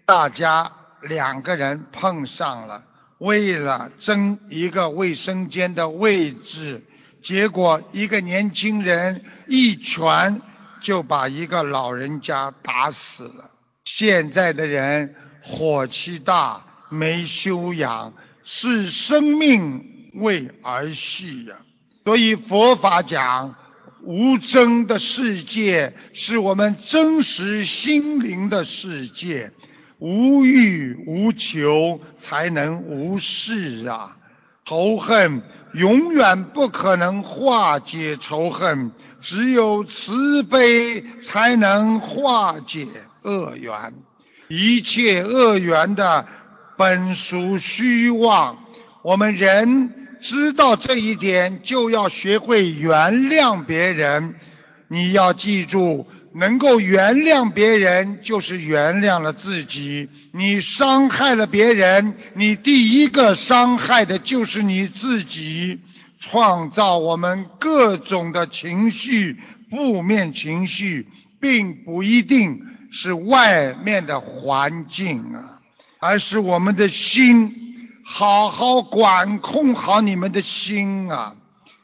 [0.08, 0.72] 大家
[1.04, 2.84] 两个人碰上了，
[3.20, 6.84] 为了争一个卫生间的位置。
[7.22, 10.42] 结果，一个年轻人一拳
[10.82, 13.52] 就把一个老人家打死了。
[13.86, 18.14] 现在的人火气大，没修养，
[18.44, 21.56] 视生命为儿戏呀。
[22.06, 23.56] 所以佛法讲，
[24.04, 29.52] 无争的世界是我们真实心灵的世界，
[29.98, 34.16] 无欲无求才能无事啊。
[34.70, 35.42] 仇恨。
[35.74, 42.88] 永远不可能化解仇恨，只有慈悲才能化解
[43.22, 43.94] 恶缘。
[44.48, 46.26] 一切恶缘的
[46.76, 48.58] 本属虚妄，
[49.04, 54.36] 我们人知道这一点，就要学会原谅别人。
[54.88, 56.08] 你要记住。
[56.34, 60.10] 能够原谅别人，就是原谅了自己。
[60.32, 65.80] 你伤害了别人，你第一个伤害的就是你自己。
[66.22, 69.38] 创造我们各种的情绪，
[69.70, 71.08] 负面情绪，
[71.40, 72.62] 并不一定
[72.92, 75.62] 是外面的环境啊，
[76.00, 77.56] 而是我们的心。
[78.04, 81.36] 好好管控好你们的心啊！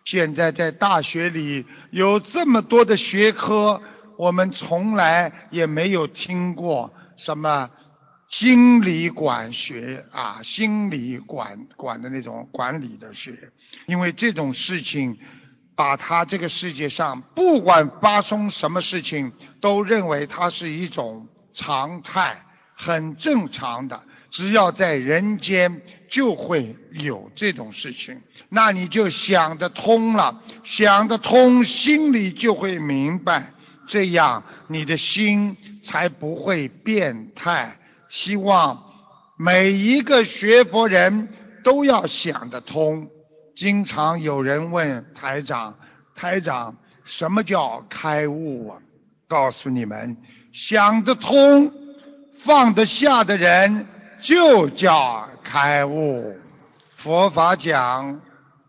[0.03, 3.81] 现在在大学里有这么多的学科。
[4.17, 7.69] 我们从来也没有听过什么
[8.27, 13.51] 心理管学啊，心理管管的那种管理的学，
[13.85, 15.17] 因为这种事情，
[15.75, 22.43] 把他这个世界上不管发生什么事情，都认为它是一种常态，
[22.75, 24.03] 很正常的。
[24.31, 33.53] 只要在人间，就会有这种事情，那你就想得通了，想得通，心里就会明白。
[33.87, 37.77] 这样你的心才不会变态。
[38.09, 38.83] 希望
[39.37, 41.29] 每一个学佛人
[41.63, 43.09] 都要想得通。
[43.55, 45.75] 经常有人问台长
[46.15, 48.77] ：“台长，什么叫开悟啊？”
[49.27, 50.17] 告诉你们，
[50.53, 51.73] 想得通、
[52.37, 53.87] 放得下的人
[54.21, 56.37] 就叫开悟。
[56.97, 58.21] 佛法讲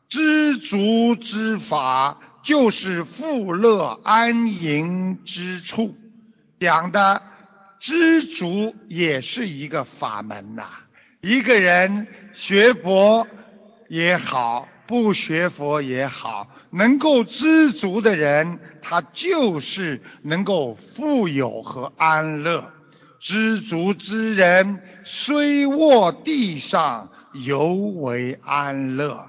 [0.08, 2.18] 知足之法。
[2.46, 5.96] 就是富乐安营之处，
[6.60, 7.20] 讲的
[7.80, 10.62] 知足也是一个法门呐。
[11.20, 13.26] 一个人学佛
[13.88, 22.70] 也好，不学佛也好，能够知足的人，他就是能够富有和安乐。
[23.18, 29.26] 知足之人，虽卧地上，犹为安乐。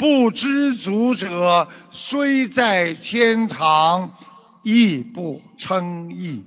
[0.00, 4.14] 不知足者，虽在天堂，
[4.62, 6.42] 亦不称意。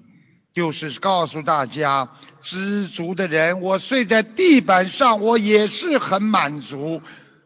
[0.56, 2.10] 就是告诉大家，
[2.42, 7.00] 知足的人，我睡在地板上，我也是很满足；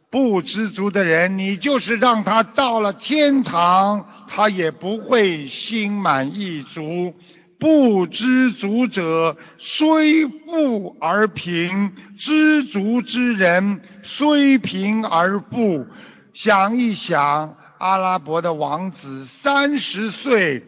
[0.09, 7.13] 不知足的人，你就是让他到了天堂，他也不会心满意足。
[7.59, 15.87] 不知足者，虽富而贫；知足之人，虽贫而富。
[16.33, 20.63] 想一想，阿拉伯的王子三十岁。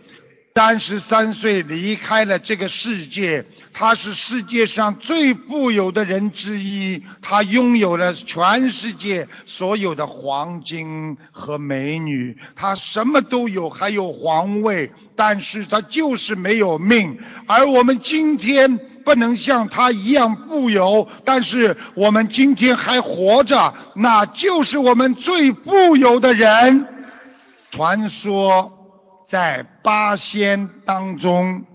[0.55, 17.17] 三十三岁离开了这个世界，他是世界上最富有的人之一，他拥有了全世界所有的黄金和美女，他什么都有，还有皇位，但是他就是没有命。
[17.47, 26.85] 而我们今天不能像他一样富有，但是我们今天还活着，那就是我们最富有的人。
[27.71, 28.75] 传说。
[29.29, 31.65] 在八仙当中，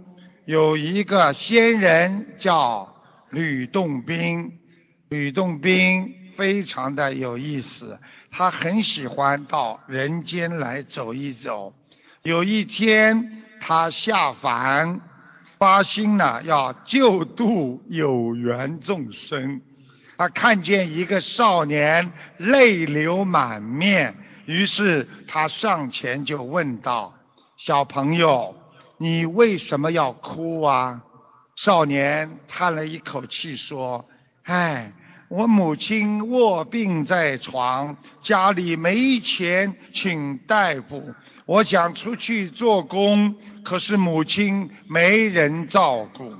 [0.45, 2.95] 有一个仙人叫
[3.31, 4.53] 吕洞宾。
[5.09, 7.99] 吕洞宾非常的有意思，
[8.31, 11.75] 他很喜欢到人间来走一走。
[12.23, 15.01] 有一天，他下凡，
[15.59, 19.61] 发心呢要救度有缘众生。
[20.17, 24.15] 他看见一个少年泪流满面，
[24.47, 27.13] 于是他上前就问道
[27.65, 28.55] ：“小朋友，
[28.99, 31.03] 你为什么要哭啊？”
[31.57, 34.07] 少年叹了一口气说
[34.45, 34.93] ：“唉。”
[35.31, 41.15] 我母亲卧病在床，家里没钱请大夫。
[41.47, 43.35] 我想出去做工，
[43.65, 46.35] 可是母亲没人照顾。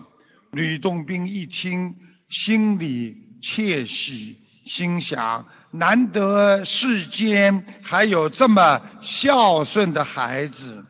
[0.53, 1.97] 吕洞宾一听，
[2.29, 10.85] 心里窃喜，心想：难得世间还有这么孝顺的孩子。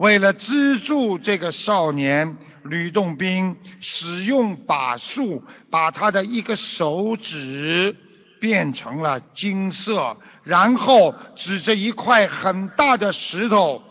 [0.00, 2.36] 为了资助这个少年。
[2.62, 7.96] 吕洞宾使用法术，把他的一个手指
[8.38, 13.82] 变成了金色，然后指着一块很大的石头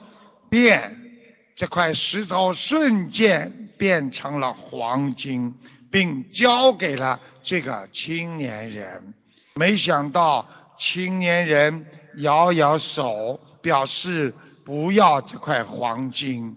[0.52, 0.96] 变，
[1.56, 5.56] 这块石头瞬间变成了黄金，
[5.90, 9.16] 并交给了这个青年人。
[9.56, 10.48] 没想到
[10.78, 11.88] 青年人
[12.18, 14.32] 摇摇手，表示
[14.70, 16.56] 不要这块黄金。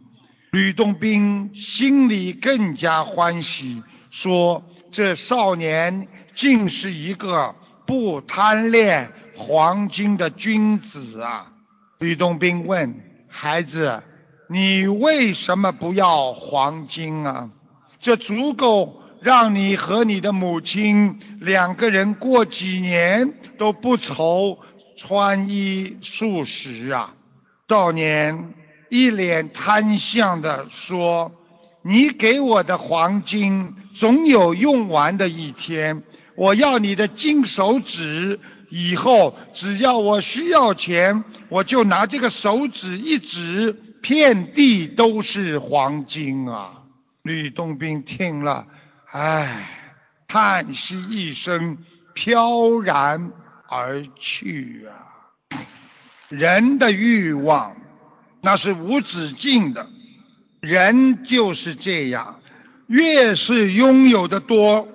[0.51, 7.55] 吕洞宾心里更加欢喜，说：“这少年竟是一个
[7.87, 11.53] 不贪恋黄金的君子啊！”
[12.01, 12.95] 吕洞宾问
[13.29, 14.03] 孩子
[14.47, 17.49] ：“你为什么不要黄金啊？
[17.99, 24.59] 这足够让你和你的母亲两个人过几年都不愁
[24.99, 27.15] 穿衣素食啊！”
[27.69, 28.55] 少年。
[28.95, 31.33] 一脸贪相的说
[31.83, 36.03] ：“你给我的黄金总有用完的一天，
[36.37, 38.39] 我要你的金手指，
[38.69, 46.83] 以后只要我需要钱，我就拿这个手指一指，遍地都是黄金啊！”
[47.25, 48.67] 吕洞宾听了，
[49.11, 49.71] 唉，
[50.29, 51.79] 叹息一声，
[52.13, 53.33] 飘然
[53.71, 55.12] 而去啊！
[56.33, 57.77] 人的欲望。
[58.41, 59.87] 那是无止境的，
[60.61, 62.41] 人就是这样，
[62.89, 64.89] 越是拥有的多，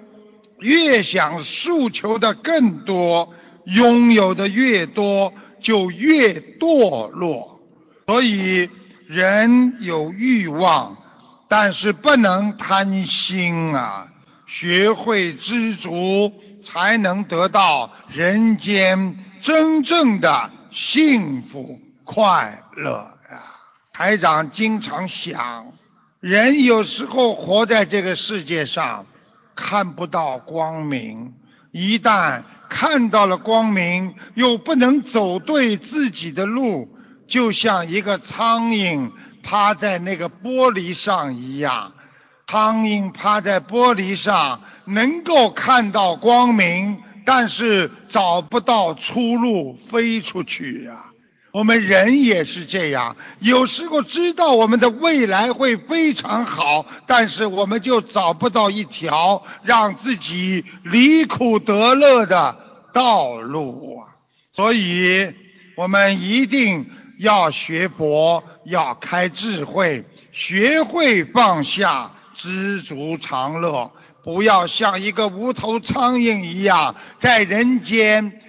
[0.60, 3.34] 越想诉求的更多，
[3.64, 7.62] 拥有的越多，就越堕落。
[8.06, 8.70] 所以，
[9.08, 10.98] 人有欲望，
[11.48, 14.08] 但是不能贪心啊！
[14.46, 16.34] 学会知足，
[16.64, 22.98] 才能得到人间真正的幸福快乐
[23.32, 23.42] 呀。
[23.92, 25.74] 台长经常想，
[26.20, 29.08] 人有时候活在这个世界上，
[29.56, 31.34] 看不到光明。
[31.72, 36.96] 一旦看到了光明，又不能走对自己的路，
[37.28, 39.12] 就像一个苍蝇
[39.42, 41.92] 趴在那个玻璃上一样。
[42.46, 51.08] 苍蝇趴在玻璃上，能够看到光明，但是找不到出路，飞出去呀。
[51.52, 62.58] 我们人也是这样，有时候知道我们的未来会非常好，但是我们就找不到一条让自己离苦得乐的
[62.94, 64.16] 道路啊！
[64.54, 65.34] 所以，
[65.76, 73.92] 我们一定要学佛，要开智慧，学会放下，知足常乐，
[74.28, 78.42] 不要像一个无头苍蝇一样在人间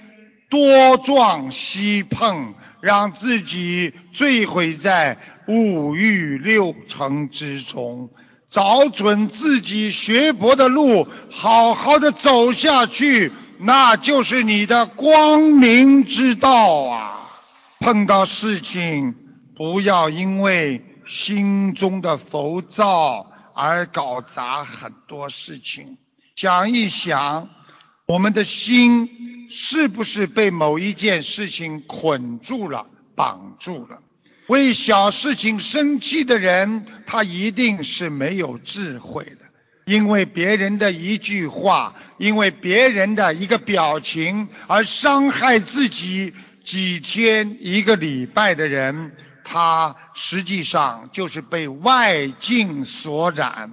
[0.51, 2.55] 多撞西碰。
[2.81, 5.19] 让自己坠毁在
[5.49, 8.09] 五欲六尘之中，
[8.49, 17.31] 找准自己学佛的路，好好的走下去，那就是你的光明之道啊！
[17.81, 19.17] 碰到事情，
[19.57, 23.27] 不要因为心中的浮躁
[23.59, 25.99] 而搞砸很多事情。
[26.37, 27.49] 想一想，
[28.07, 29.11] 我们的心。
[29.51, 32.87] 是不是被某一件事情捆住了、
[33.17, 33.99] 绑住了？
[34.47, 39.47] 为小事情生气的人，他一定是没有智慧的。
[39.87, 49.13] 因为别人的一句话，因为别人的一个表情而伤害自己几天、一个礼拜的人，
[49.51, 53.73] 他实际上就是被外境所染。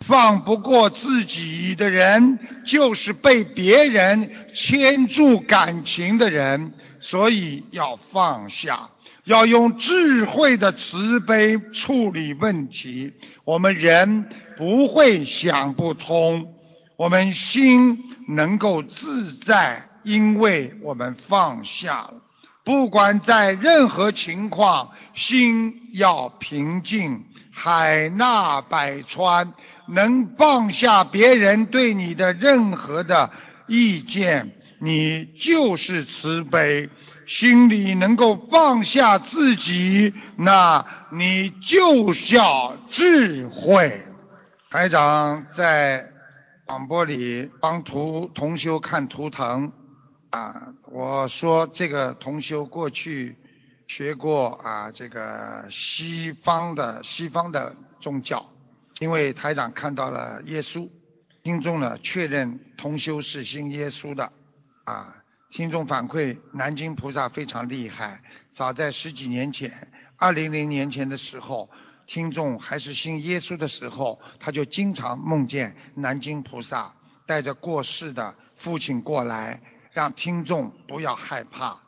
[0.00, 6.74] 放不过自己的人，就是被别人牵住感情的人。
[6.98, 8.90] 所以要放下，
[9.24, 13.12] 要用智慧的慈悲处理问题。
[13.44, 16.52] 我们人不会想不通，
[16.96, 17.98] 我们心
[18.28, 22.14] 能够自在，因为我们放下了。
[22.64, 29.52] 不管在任何情况，心要平静，海纳百川，
[29.88, 33.30] 能放下别人对你的任何的
[33.66, 36.88] 意见，你就是慈悲。
[37.24, 44.04] 心里能够放下自己，那你就叫智慧。
[44.70, 46.10] 台长在
[46.66, 49.72] 广播里帮图同修看图腾
[50.32, 53.36] 啊，我说这个同修过去
[53.86, 58.48] 学过啊，这个西方的西方的宗教，
[58.98, 60.88] 因为台长看到了耶稣，
[61.42, 64.32] 听众呢确认同修是信耶稣的
[64.84, 65.16] 啊。
[65.50, 68.22] 听众反馈，南京菩萨非常厉害。
[68.54, 71.68] 早在十几年前，二零零年前的时候，
[72.06, 76.94] 听众还是信耶稣的时候，他就经常梦见南京菩萨
[77.26, 79.60] 带着过世的父亲过来，
[79.92, 81.78] 让听众不要害怕。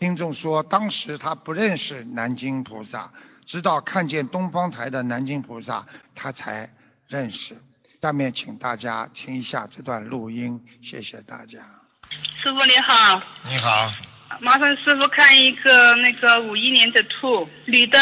[0.00, 3.10] 听众说，当时他不认识南京菩萨，
[3.46, 6.70] 直到看见东方台的南京菩萨，他才
[7.08, 7.56] 认识。
[8.02, 11.60] 下面请大家听一下这段录音，谢谢大家。
[12.42, 13.90] 师傅你好，你好，
[14.40, 17.98] 麻烦师傅看一个那个五一年的兔女的。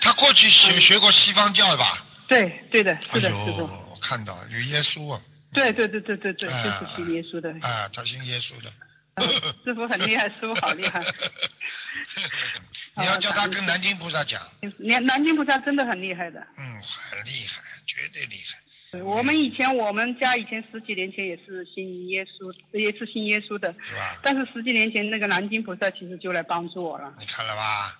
[0.00, 2.02] 他过去学学过西方教吧？
[2.28, 3.68] 对，对的，是的，师傅。
[3.90, 5.20] 我看到有耶稣啊。
[5.52, 7.50] 对对对对对对，就是信耶稣的。
[7.60, 8.72] 啊，他信耶稣的。
[9.64, 11.04] 师傅很厉害，师傅好厉害。
[12.96, 14.40] 你要叫他跟南京菩萨讲。
[14.78, 16.40] 南南京菩萨真的很厉害的。
[16.56, 18.58] 嗯，很厉害，绝对厉害。
[19.02, 23.74] 我们以前，我们家以前十几年前也是信耶稣，也是信耶稣的。
[23.88, 24.18] 是吧？
[24.22, 27.12] 但是十几年前那个南京菩萨其实就来帮助我了。
[27.18, 27.98] 你看了吧？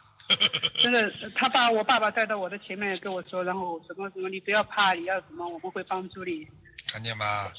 [0.83, 6.47] 真的，他把我爸爸带到我的前面跟我说，然后什么什么，你不要怕，你要什么，我们会帮助你。
[6.87, 7.51] 看见吗？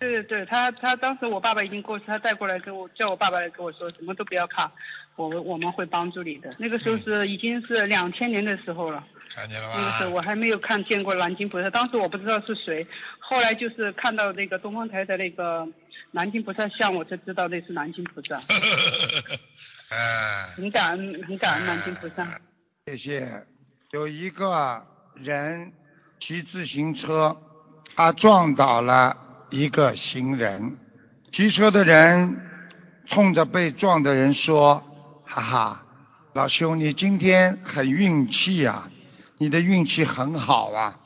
[0.00, 4.70] 对对对，他他当时我爸爸已经过世，他带过来跟我叫我爸爸来跟我说，什么都不要怕，
[5.16, 6.54] 我我们会帮助你的。
[6.58, 9.04] 那个时候是已经是两千年的时候了。
[9.34, 9.74] 看见了吧？
[9.76, 12.86] 那个时候我还没有看见过南京菩萨，当时我不知道是谁，
[13.18, 15.66] 后来就是看到那个东方台的那个
[16.12, 18.40] 南京菩萨像，我才知道那是南京菩萨。
[20.56, 22.26] 很感恩，很感恩南京菩萨。
[22.86, 23.44] 谢谢。
[23.90, 24.82] 有一个
[25.14, 25.72] 人
[26.20, 27.36] 骑自行车，
[27.96, 29.16] 他撞倒了
[29.50, 30.76] 一个行人，
[31.32, 32.40] 骑车的人
[33.06, 34.82] 冲着被撞的人说
[35.24, 35.82] ：“哈哈，
[36.34, 38.90] 老兄，你今天很运气呀。”
[39.40, 40.98] 你的运气很好啊！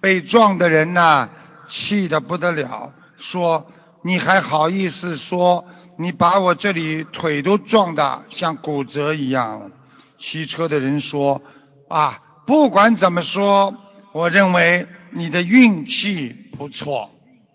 [0.00, 1.28] 被撞的人呢，
[1.66, 3.72] 气得不得了，说
[4.04, 5.66] ：“你还好意思说？
[5.98, 9.72] 你把我这里腿都撞得像骨折一样。”
[10.20, 11.42] 骑车的人说
[11.90, 13.74] ：“啊，不管怎么说，
[14.12, 17.10] 我认为你的运气不错，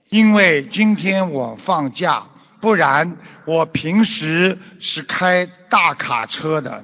[0.10, 2.28] 因为今天我放假，
[2.62, 6.84] 不然我平时是开大卡车的。”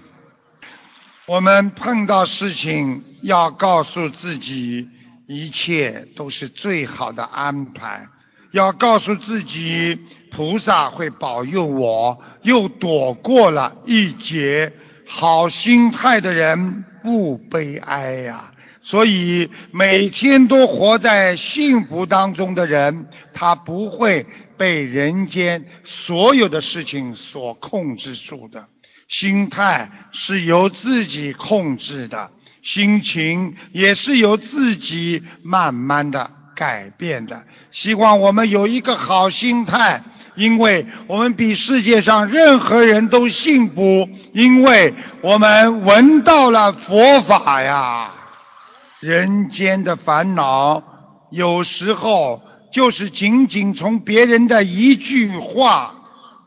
[1.28, 4.90] 我们碰到事情要告诉自己，
[5.28, 8.08] 一切都是最好的安排。
[8.52, 9.98] 要告诉自己，
[10.32, 14.74] 菩萨会保佑我，又躲过了一劫。
[15.08, 18.51] 好心态的人不悲哀呀。
[18.84, 24.26] 所以每天都活在幸福当中的人，他不会
[24.58, 28.66] 被人间所有的事情所控制住的。
[29.08, 32.32] 心态是由自己控制的，
[32.64, 37.44] 心情也是由自己慢慢的改变的。
[37.72, 40.02] 希望我们有一个好心态，
[40.36, 48.14] 因为我们比世界上任何人都幸福，因为我们闻到了佛法呀。
[49.02, 50.84] 人间的烦恼，
[51.32, 52.40] 有时候
[52.72, 55.96] 就是仅仅从别人的一句话。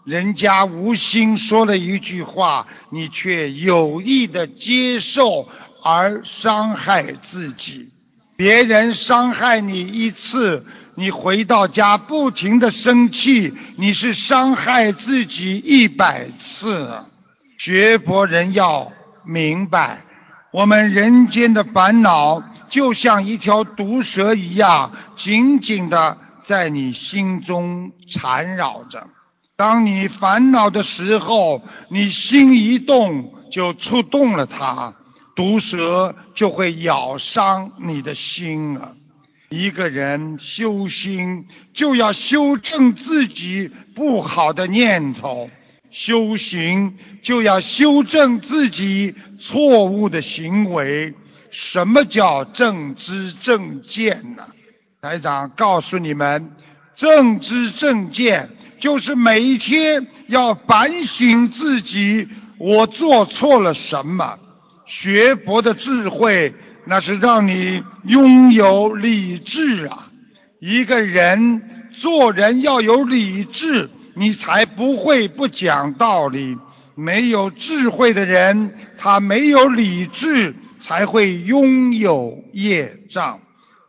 [0.05, 5.48] 人家无心说了一句话，你却有意的接受
[5.82, 7.88] 而伤害自己。
[8.36, 16.88] 别人伤害你一次，你回到家不停的生气，你是伤害自己一百次。
[17.59, 18.92] 学佛人要
[19.24, 20.05] 明白，
[20.55, 22.40] 我们人间的烦恼
[22.70, 29.09] 就像一条毒蛇一样，紧紧的在你心中缠绕着。
[29.57, 34.94] 当你烦恼的时候，你心一动就触动了它，
[35.34, 38.94] 毒蛇就会咬伤你的心了。
[39.50, 45.48] 一个人修心，就要修正自己不好的念头；
[45.95, 51.14] 修行，就要修正自己错误的行为。
[51.53, 54.42] 什么叫正知正见呢？
[55.01, 56.51] 台长告诉你们，
[56.97, 58.51] 正知正见。
[58.80, 62.28] 就是每一天要反省自己
[62.59, 64.36] 我做错了什么。
[64.86, 66.53] 学佛的智慧，
[66.86, 70.11] 那是让你拥有理智啊！
[70.59, 76.56] 一个人做人要有理智，你才不会不讲道理。
[76.94, 83.40] 没有智慧的人，他没有理智，才会拥有业障。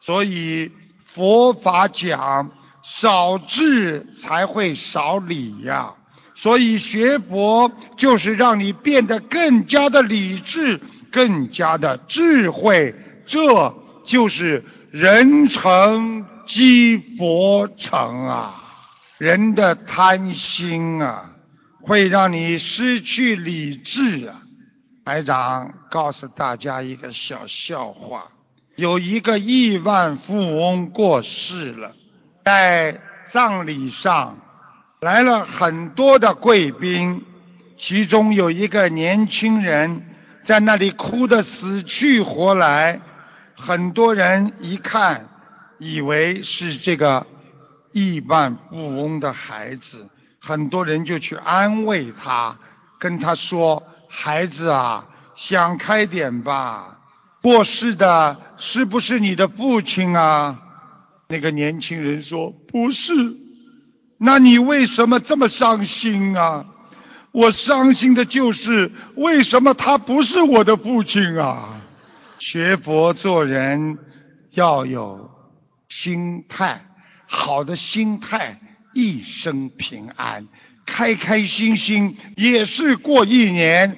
[0.02, 0.72] 所以
[1.04, 2.52] 佛法讲
[2.84, 5.94] 少智才会少理呀。
[6.36, 12.96] 所以学佛就是让你变得更加的理智，更加的智慧。
[13.26, 16.26] 这就是人成。
[16.48, 18.65] 积佛成啊，
[19.18, 21.32] 人的贪心啊，
[21.82, 24.42] 会让你失去理智啊。
[25.06, 28.32] 台长告诉大家一个小笑话：
[28.76, 31.96] 有一个亿万富翁过世了，
[32.44, 34.38] 在葬礼上
[35.02, 37.24] 来了很多的贵宾，
[37.78, 40.04] 其中有一个年轻人
[40.44, 43.00] 在那里哭得死去活来，
[43.56, 45.30] 很多人一看。
[45.78, 47.28] 以为是这个
[47.96, 50.10] 亿万富翁的孩子，
[50.42, 52.58] 很多人就去安慰他，
[53.00, 57.00] 跟他说：“孩子啊，想开点吧，
[57.42, 60.60] 过世的是不是你的父亲啊？”
[61.30, 63.14] 那个年轻人说：“不是。”
[64.20, 66.66] 那你为什么这么伤心啊？
[67.32, 71.82] 我伤心的就是为什么他不是我的父亲啊？
[72.40, 73.98] 学佛做人
[74.52, 75.32] 要有。
[75.88, 76.84] 心态
[77.28, 78.60] 好的心态，
[78.94, 80.48] 一生平安，
[80.86, 83.98] 开开心心也是过一年，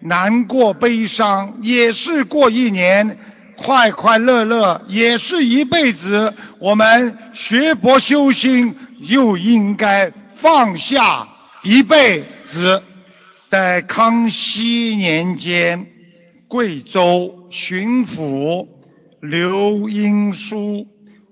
[0.00, 3.18] 难过悲伤也是过一年，
[3.56, 6.34] 快快乐乐也是一辈子。
[6.58, 11.28] 我们学佛修心，又应该放下
[11.62, 12.82] 一辈子。
[13.48, 15.86] 在康熙年间，
[16.48, 18.66] 贵州巡抚
[19.20, 20.86] 刘英书。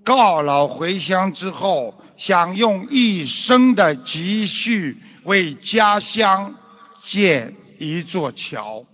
[0.04, 6.54] 告老回乡之后，想用一生的积蓄为家乡
[7.00, 8.84] 建一座桥，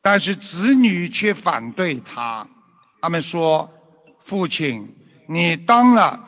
[0.00, 2.46] 但是子女却反对他。
[3.00, 3.68] 他们说
[4.24, 4.94] ：“父亲，
[5.28, 6.20] 你当了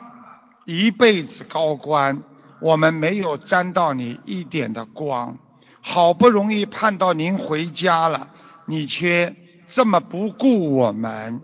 [0.65, 2.21] 一辈子高官，
[2.59, 5.37] 我们没有沾到你一点的光。
[5.81, 8.29] 好不容易盼到您回家了，
[8.65, 9.35] 你却
[9.67, 11.41] 这么不顾我们。”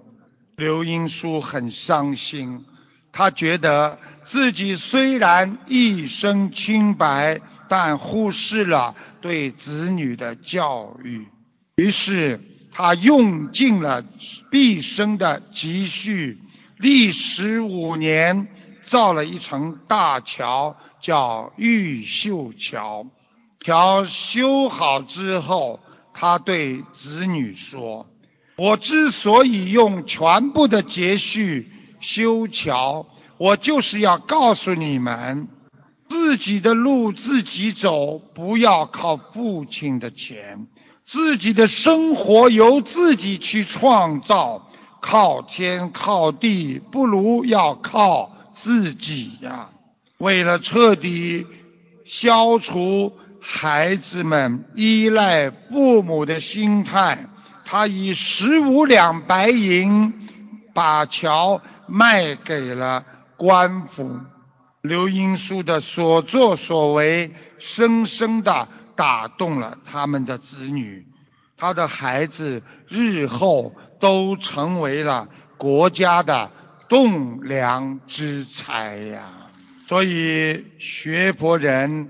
[0.57, 2.65] 刘英书很伤心。
[3.11, 11.27] 他觉得自己虽然一生清白，但忽视了对子女的教育。
[11.77, 12.39] 于是
[12.71, 14.03] 他用尽了
[14.51, 16.39] 毕生的积蓄，
[16.77, 18.47] 历时五年
[18.83, 23.05] 造了一层大桥，叫玉秀桥。
[23.61, 25.79] 桥修好之后，
[26.13, 28.07] 他对子女说
[28.57, 33.05] ：“我之所以用全部的积蓄。”修桥，
[33.37, 35.47] 我就是要告诉你们，
[36.07, 40.67] 自己的路自己走，不要靠父亲的钱；
[41.03, 44.69] 自己的生活由自己去创造，
[45.01, 49.69] 靠天靠地不如要靠自己呀。
[50.17, 51.45] 为了彻底
[52.05, 57.27] 消除孩子们依赖父母的心态，
[57.65, 60.13] 他以十五两白银
[60.73, 61.61] 把桥。
[61.89, 64.19] 卖给了官府，
[64.81, 71.05] 刘英书的所作所为，深深的打动了他们的子女，
[71.57, 75.27] 他的孩子日后都成为了
[75.57, 76.51] 国家的
[76.87, 79.31] 栋梁之才呀。
[79.87, 82.09] 所以学佛人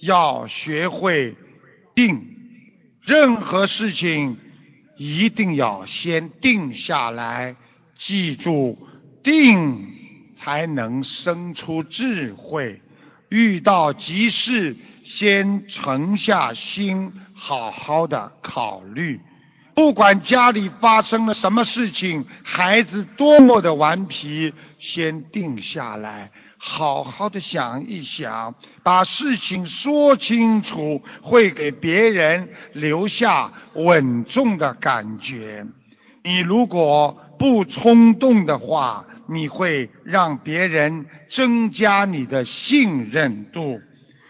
[0.00, 1.36] 要学会
[1.94, 2.24] 定，
[3.02, 4.38] 任何事情
[4.96, 7.56] 一定要先定下来，
[7.96, 8.78] 记住。
[9.26, 9.88] 定
[10.36, 12.80] 才能生出智慧，
[13.28, 19.20] 遇到急事先沉下心，好好的考虑。
[19.74, 28.54] 不管家里发生了什么事情，孩子多么的顽皮，先定下来，好好的想一想，
[28.84, 35.66] 把事情说清楚，会给别人留下稳重的感觉。
[36.22, 43.80] 你如果不冲动的话，你会让别人增加你的信任度。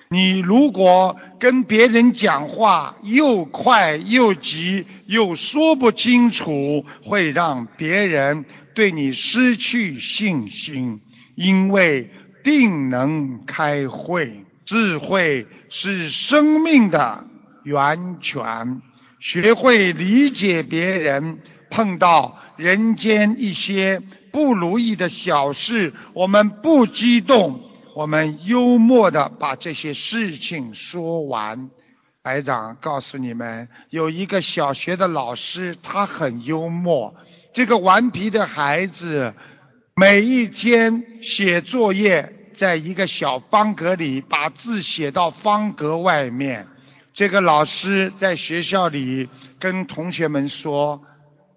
[0.09, 8.45] 你如果跟别人讲话又快又急，又说不清楚，会让别人
[8.75, 11.01] 对你失去信心。
[11.35, 12.11] 因为
[12.45, 17.27] 定能开会，智慧是生命的
[17.65, 18.81] 源泉，
[19.19, 21.39] 学会理解别人。
[21.69, 24.01] 碰到人间一些
[24.37, 27.59] 不如意的小事，我们不激动，
[27.95, 31.71] 我们幽默的把这些事情说完。
[32.23, 37.15] 台长告诉你们，有一个小学的老师，他很幽默。
[37.55, 39.33] 这个顽皮的孩子，
[39.95, 46.67] 每一天写作业，在一个小方格里，把字写到方格外面。
[47.15, 51.01] 这个老师在学校里跟同学们说：“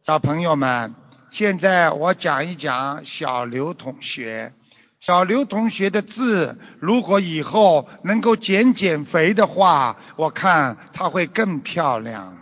[0.08, 0.96] 小朋友们，
[1.32, 4.54] 现在我讲一讲小刘同学。”
[5.02, 12.38] 小刘同学的字，如果以后能够减减肥的话，我看他会更漂亮。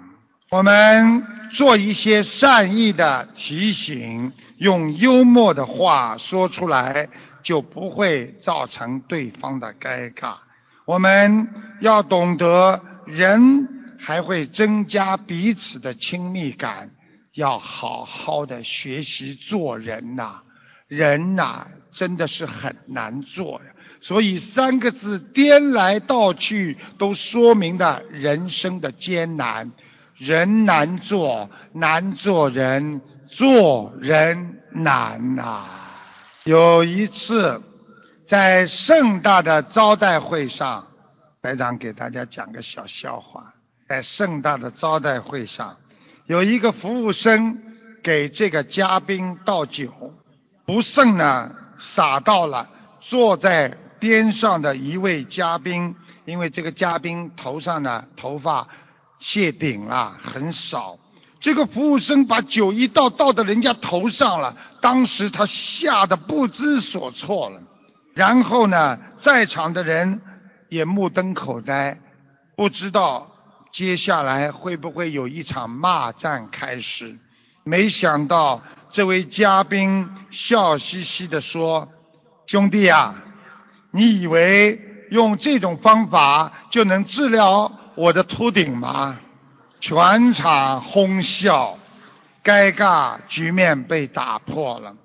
[0.50, 7.10] 我们做一些善意的提醒，用幽默的话说出来，
[7.44, 10.38] 就不会造成对方的尴尬。
[10.86, 13.68] 我们要懂得，人
[14.00, 16.90] 还会增加彼此的亲密感，
[17.38, 20.42] 要好好的学习做人呐。
[20.88, 23.72] 人呐，真的是很难做呀。
[24.02, 29.72] 所以三个字颠来倒去，都说明了人生的艰难。
[30.16, 35.66] 人难做，难做人，做人难呐。
[36.44, 37.62] 有一次，
[38.26, 40.88] 在盛大的招待会上，
[41.42, 43.54] 白长给大家讲个小笑话。
[43.88, 45.78] 在盛大的招待会上，
[46.28, 47.58] 有一个服务生
[48.04, 50.14] 给这个嘉宾倒酒。
[50.66, 52.70] 不慎呢，洒到了
[53.00, 58.68] 坐在边上的一位嘉宾，因为这个嘉宾头上呢头发
[59.20, 61.00] 谢顶了，很少。
[61.40, 67.62] 这个服务生把酒一倒，倒到人家头上了，当时他吓得不知所措了。
[68.14, 70.22] 然后呢，在场的人
[70.68, 72.02] 也目瞪口呆，
[72.58, 73.32] 不知道
[73.72, 77.18] 接下来会不会有一场骂战开始。
[77.64, 78.62] 没想到。
[78.90, 81.90] 这位嘉宾笑嘻嘻地说
[82.48, 83.16] ：“兄弟啊，
[83.92, 84.80] 你以为
[85.12, 89.20] 用这种方法就能治疗我的秃顶吗？”
[89.82, 91.78] 全场哄笑，
[92.42, 94.96] 尴尬局面被打破了。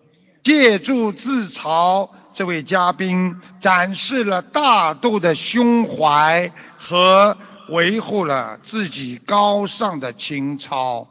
[0.45, 7.37] 借助自嘲，这位嘉宾展示了大度的胸怀和
[7.73, 11.09] 维护了自己高尚的情操。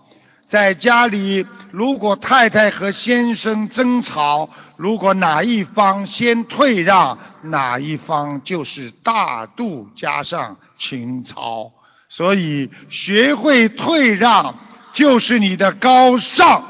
[0.47, 11.71] 在家里，如果太太和先生争吵，如果哪一方先退让，哪一方就是大度加上情操。
[12.09, 14.59] 所以，学会退让
[14.91, 16.63] 就是你的高尚。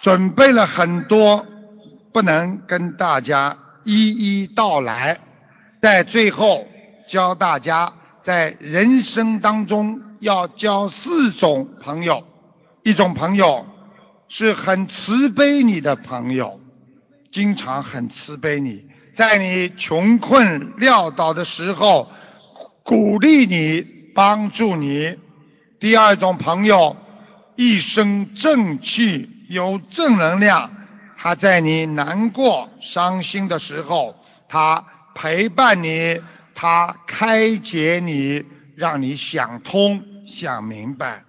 [0.00, 1.46] 准备了很多，
[2.12, 4.08] 不能跟大家一
[4.42, 5.20] 一道来。
[5.80, 6.66] 在最后，
[7.06, 7.92] 教大家
[8.22, 12.24] 在人生当中要交四种朋友。
[12.82, 13.66] 一种朋友
[14.28, 16.60] 是很慈悲你的朋友，
[17.30, 22.10] 经常很慈悲你，在你穷困潦倒的时候
[22.82, 23.82] 鼓励你、
[24.14, 25.16] 帮助你。
[25.78, 26.96] 第二种朋友
[27.56, 30.70] 一身正气、有正能量，
[31.18, 34.14] 他在你难过、伤心的时候，
[34.48, 36.20] 他陪伴你，
[36.62, 38.44] 他开解你，
[38.76, 41.24] 让你想通、想明白。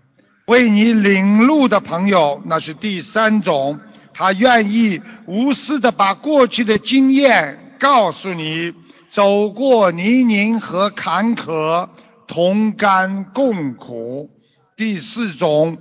[0.48, 3.80] 为你领路的朋友，那是第三种，
[4.14, 8.74] 他愿意无私的把过去的经验告诉你，
[9.10, 11.88] 走过泥泞和坎坷，
[12.28, 14.30] 同甘共苦。
[14.76, 15.78] 第四种，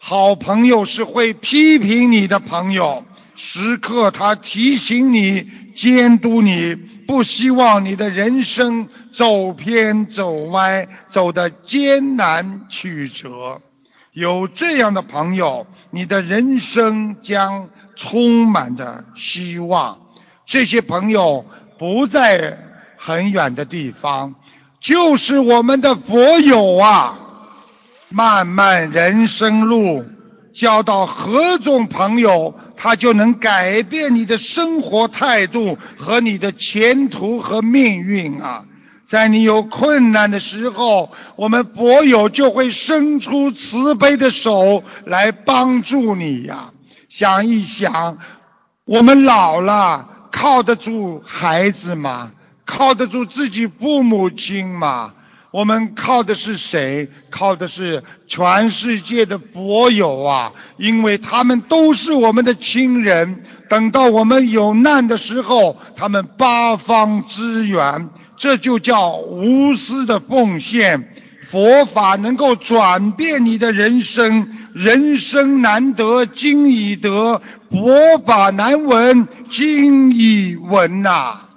[0.00, 3.04] 好朋友是会批评你的朋友，
[3.36, 5.46] 时刻他提醒你、
[5.76, 6.76] 监督你，
[7.08, 13.62] 不希望你的人生走偏走歪，走得艰难曲折。
[14.12, 19.98] 有这样的朋友，你的人生将充满着希望。
[20.44, 21.46] 这些朋友
[21.78, 22.58] 不在
[22.98, 24.34] 很远的地方，
[24.78, 27.18] 就是我们的佛友啊。
[28.10, 30.04] 漫漫人生路，
[30.52, 38.64] 交到何种朋友，他就能改变你的生活态度和你的前途和命运啊。
[39.04, 46.70] 在你有困难的时候，我们佛友就会伸出慈悲的手来帮助你呀。
[47.08, 48.18] 想一想，
[48.84, 52.32] 我们老了，靠得住孩子吗？
[52.66, 55.14] 靠得住自己父母亲吗？
[55.50, 57.08] 我们靠的是谁？
[57.30, 60.52] 靠的是全世界的佛友啊！
[60.76, 63.42] 因为他们都是我们的亲人。
[63.70, 68.10] 等到我们有难的时候，他们八方支援。
[68.36, 71.08] 这就叫无私的奉献，
[71.50, 81.47] 佛法能够转变你的人生，人生难得今已得，佛法难闻今已闻呐、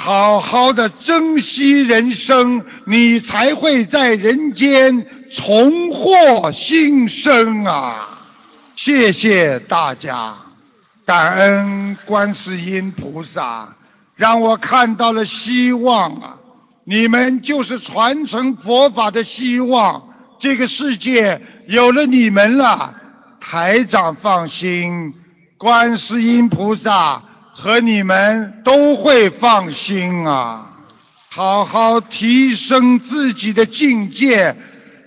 [0.00, 8.20] 好好的珍惜人生，你才会在人间重获新生啊！
[8.76, 10.36] 谢谢大家，
[11.04, 13.74] 感恩观世音菩萨，
[14.14, 16.36] 让我看到了希望啊！
[16.84, 22.94] 你们就是传承佛法的希望，这个世界有了你们了，
[23.40, 25.12] 台长放心，
[25.58, 27.24] 观世音菩萨
[27.60, 30.76] 和你们都会放心啊！
[31.28, 34.54] 好好提升自己的境界，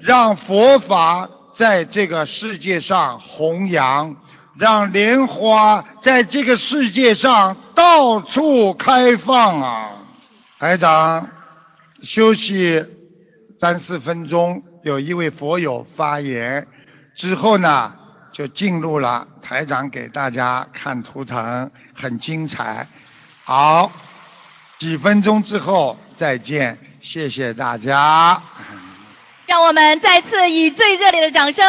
[0.02, 4.18] 让佛法在这个世界上弘扬，
[4.58, 9.92] 让莲花在这个世界上到处开放啊！
[10.60, 11.30] 台长。
[12.04, 12.84] 休息
[13.60, 16.68] 三四分钟，有一位佛友发言
[17.16, 17.94] 之后呢，
[18.32, 22.88] 就进入了台长给大家看图腾，很精彩。
[23.44, 23.92] 好，
[24.78, 28.42] 几分钟之后再见，谢谢大家。
[29.46, 31.66] 让我们再次以最热烈的掌声，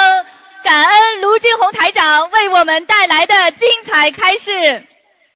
[0.63, 4.87] 感恩卢军红台长为我们带来的精彩开示。